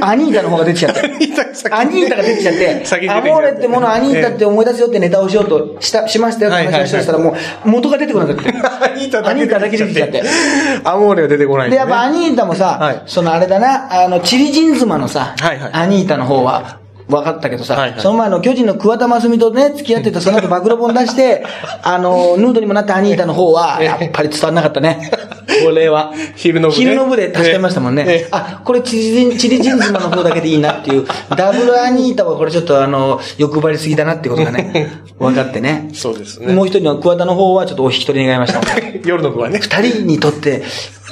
[0.05, 1.01] アニータの方が出てきちゃって。
[1.71, 7.35] アニータが出てきちゃって、アモーレってものをアニータって思い出すよってネタをしようとした、しましたよって話をしたらも
[7.65, 8.49] う元が出てこなくて。
[8.51, 10.23] アニータアニータだけ出てきちゃって。
[10.83, 15.35] アモーレが出てこないんで、ねやっぱアニータもさ、はいそのあれだな、あの、チリジン妻のさ、
[15.71, 16.80] アニータの方は、
[17.11, 21.43] 分かったけどさ、はいはいその前の巨人の桑田真澄とね、付き合ってた その後暴露本出して、
[21.83, 25.11] あの、ヌードにもなったアニータの方は、 やっぱり伝わんなかったね。
[25.63, 26.13] これは。
[26.35, 28.05] 昼の部ね昼の部で助けましたもんね。
[28.07, 31.05] ええあ、これチリチリジン妻の方だけでいいなっていう、
[31.35, 35.89] ダブルアニータはこれちょっとあの、欲張りすぎだなってことがね、分かってね。
[35.93, 36.53] そうですね。
[36.53, 38.61] もう一人の桑田の方はちょっとお引き取り願いました。
[39.05, 39.59] 夜の部はね。
[39.59, 40.63] 二人にとって、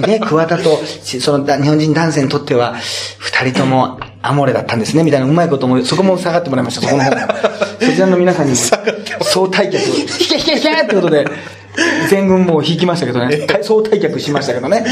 [0.07, 2.75] ね、桑田と、しそのだ日本人男性にとっては、
[3.19, 7.33] 二人ともアモーレだったんですね、みたいなうまいことも、そこも下がってもらいました、そこの方も。
[7.79, 11.25] そちらの皆さんに、総退却、引け引け引けってことで、
[12.09, 14.85] 全軍もう引きましたけどね、対総退却しましたけどね。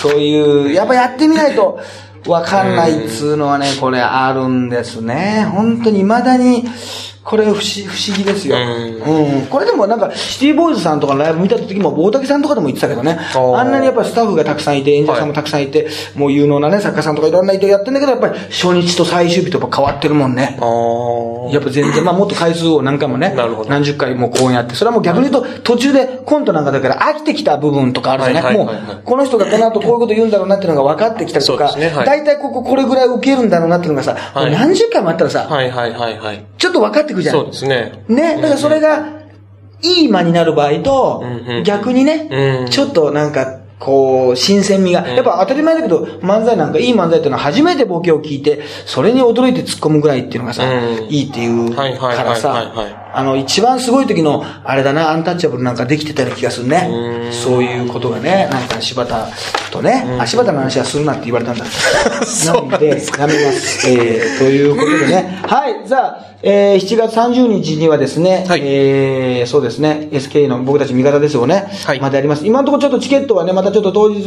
[0.00, 1.80] そういう、やっぱやってみないと、
[2.26, 5.46] わかんないっつうのはね、これあるんですね。
[5.50, 6.64] 本当に未だに、
[7.28, 8.56] これ不思不思議ですよ。
[8.56, 9.46] うん。
[9.48, 13.18] これでもなんか、シティボーイズさんとかのライブ見た時も、大竹さんとかでも言ってたけどね。
[13.34, 20.58] あんなにやっぱりスタッフがたくさんいて、演者さんもたくさんいて、もう有能なね、作家さんとかいろんな人やってんだけど、やっぱり初日と最終日とやっぱ変わってるもんね。
[21.52, 23.36] やっぱ全然、まあもっと回数を何回もね、
[23.68, 36.44] 何十回も公演やって、それはもう逆に言うと、途中でコントなんかだから飽きてきた部分とかあるじゃない、はいはいもはいはい、うこの人がこの後こういうこと言うんだろうなっていうのが分かってきたりとか、ねはい大体こここれぐらい受けるんだろうなっていうのがさ、はいもう何十回もあったらさ、はいはいはいはい。
[36.56, 37.34] ちょっと分かってくるじゃん。
[37.34, 38.04] そうですね。
[38.08, 39.18] ね、だからそれが、
[39.80, 41.24] いい間になる場合と
[41.64, 45.08] 逆にねう、んちょっとなんか、こう、新鮮味が。
[45.08, 57.28] やっぱ当たり前だけど、漫才なんか、いい漫才っていうのは初めてボケを聞いて、それに驚いて突っ込むぐらいっていうのがさうん、いいっていうからさはい、あの、一番すごい時の、あれだな、アンタッチャブルなんかできてたような気がするねう。
[57.28, 59.28] んそういうことがね、なんか柴田
[59.70, 61.64] とね、あ、柴田の話はするなって言われたんだ。
[62.46, 63.88] なんで、やめます。
[63.88, 65.40] えー、ということでね。
[65.46, 71.66] はい、じゃあ、えー、7月30日にはですね、はいえー、そうですね、SK の僕たち味方ですよね。
[71.84, 72.46] はいまたやります。
[72.46, 74.22] 今のところちょっとチケットはね、またちょっと当日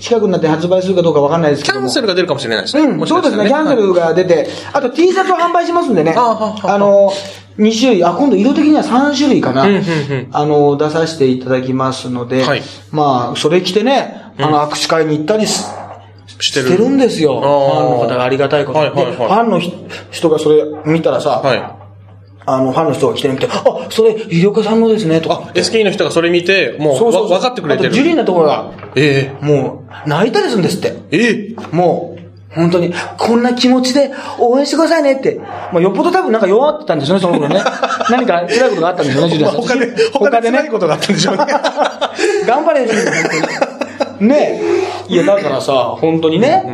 [0.00, 1.80] 近くになって発売するかどうかわかんないですけども。
[1.80, 2.84] キャンセルが出るかもしれないですね。
[2.84, 6.14] うん、そうですね、キャンセルが出て、あと T シャツを販売しますんでね。
[6.16, 7.12] あの、
[7.60, 9.64] 2種類、あ、今度色的には3種類かな。
[9.64, 15.70] うんうんうんあの、出させていただきますので、はいまあ、それ着てね、あの、握手会に行ったりす
[16.38, 17.40] してしてるんですよ。
[17.40, 18.86] ファンの方がありがたいことに。
[18.86, 19.74] はいはいはいでファンのひ
[20.10, 21.80] 人がそれ見たらさ、はい。
[22.46, 25.52] あの、ファンの人が来てみて、あ、それ、医療家さんのですね、とかあ、。
[25.54, 27.92] SK の人がそれ見て、もう、そうそう分かってくれてる。
[27.92, 30.96] ジュリーなところが、えもう、泣いたりするんですって。
[31.10, 32.09] えええもう、
[32.54, 35.38] 本当に、こんな気持ちで応援してくださいねって。
[35.72, 37.62] まあ、よっぽど多分なんか弱ってたんですよね、その頃ね。
[38.10, 39.60] 何か辛いことがあったんですよね、ジュリアさん。
[39.62, 41.46] 他で、他で辛いことがあったんでしょうね。
[42.46, 43.22] 頑張れ、ジュリア本
[44.18, 44.28] 当に。
[44.28, 44.60] ね
[45.08, 45.12] え。
[45.12, 46.64] いや、だからさ、本当にね、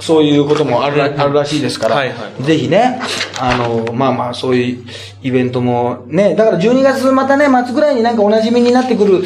[0.00, 3.00] そういうこともあるらあるらしいですから、はいはいぜひね、
[3.40, 4.84] あの、まあまあ、そういう
[5.22, 9.22] イベントもね、だから12月またね、末ぐらいになんかお馴染みになってくる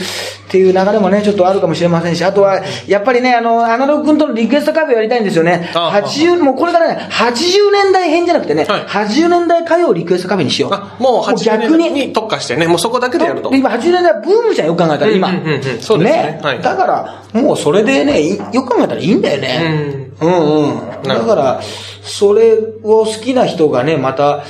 [0.46, 5.70] っていう流れもね、ちょっとあるかもしれませんし、あとは、やっぱりね、あの、アナログ君とのリクエストカフェやりたいんですよね。
[5.74, 10.70] あ80、もうこれからね、80年代編じゃなくてね、はい80年代歌謡リクエストカフェにしよう。
[10.72, 13.52] あ、もう80逆に年に特化してね、もうそこだけでやると。
[13.52, 15.28] 今、80年代ブームじゃん、よく考えたら、今。
[15.28, 20.10] うんうんうんうんそうですねはいだから、もうそれでね、いよく考えたらいいんだよね。
[20.20, 20.66] うん、う
[21.02, 21.60] ん、なるほどだから、
[22.02, 24.44] それを好きな人がね、また、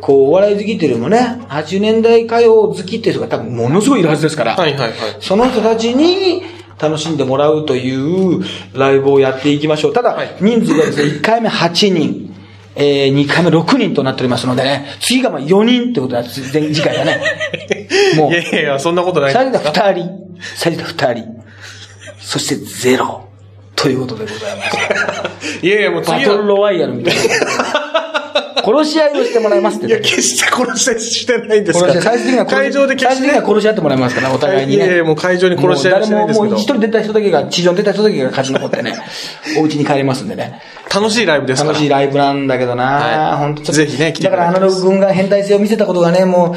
[0.00, 4.92] こう、お笑い好きっていうよりもね、80年代歌謡好きっていう人が多分ものすごいいるはずですから、はいはいはい。
[5.20, 6.42] その人たちに
[6.78, 8.42] 楽しんでもらうという
[8.74, 9.92] ライブをやっていきましょう。
[9.92, 12.28] ただ、はい人数がですね、1回目8人。
[12.80, 17.20] えー、2回目6人となっておりますのでね、次がまあ4人ってことだ、次次回だね。
[18.14, 19.32] もうい、やいやいや、そんなことない。
[19.32, 20.10] 最初が2人、
[20.54, 21.24] 最初が2人、
[22.20, 23.28] そしてゼロ、
[23.74, 24.62] ということでございま
[25.40, 25.58] す。
[25.66, 27.22] いやいや、もうバトルロワイヤルみたいな。
[28.64, 29.86] 殺し合いをしてもらいますって。
[29.86, 29.98] いや。
[30.00, 31.86] 決して殺し合いしてないんですか。
[31.86, 34.84] 殺し合い、最終的には会場で決最終的にしては殺し合ってもらいますから、お互いにね。
[34.84, 36.50] いやいやもう会場に殺し合いはしてないんですけど。
[36.50, 38.94] もう誰ももう一人出た人だけが、地上に出た人だけが勝ち残ってね、
[39.58, 40.60] お家に帰りますんでね。
[40.94, 41.68] 楽しいライブですか。
[41.68, 41.72] ら。
[41.72, 43.38] 楽しいライブなんだけどな、はい。
[43.38, 44.24] 本当ぜひね来てい。
[44.24, 46.56] だからアナログ軍が変態性を見せたことがね、もう、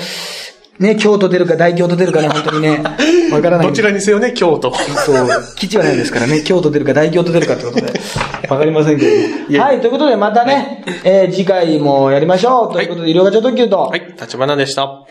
[0.82, 2.82] ね、京都出るか大京都出るかね、本当にね、
[3.32, 3.68] わからない。
[3.68, 4.74] どちらにせよね、京都。
[4.74, 7.94] そう、基地はないですからね、京都出るか大京都出るかってことで、
[8.50, 9.36] わかりませんけれども。
[9.50, 12.74] やはい、ということでまたね、えー次回もやりましょう。
[12.74, 15.06] ということで、医療ガチャ特急と、はい、立花でした。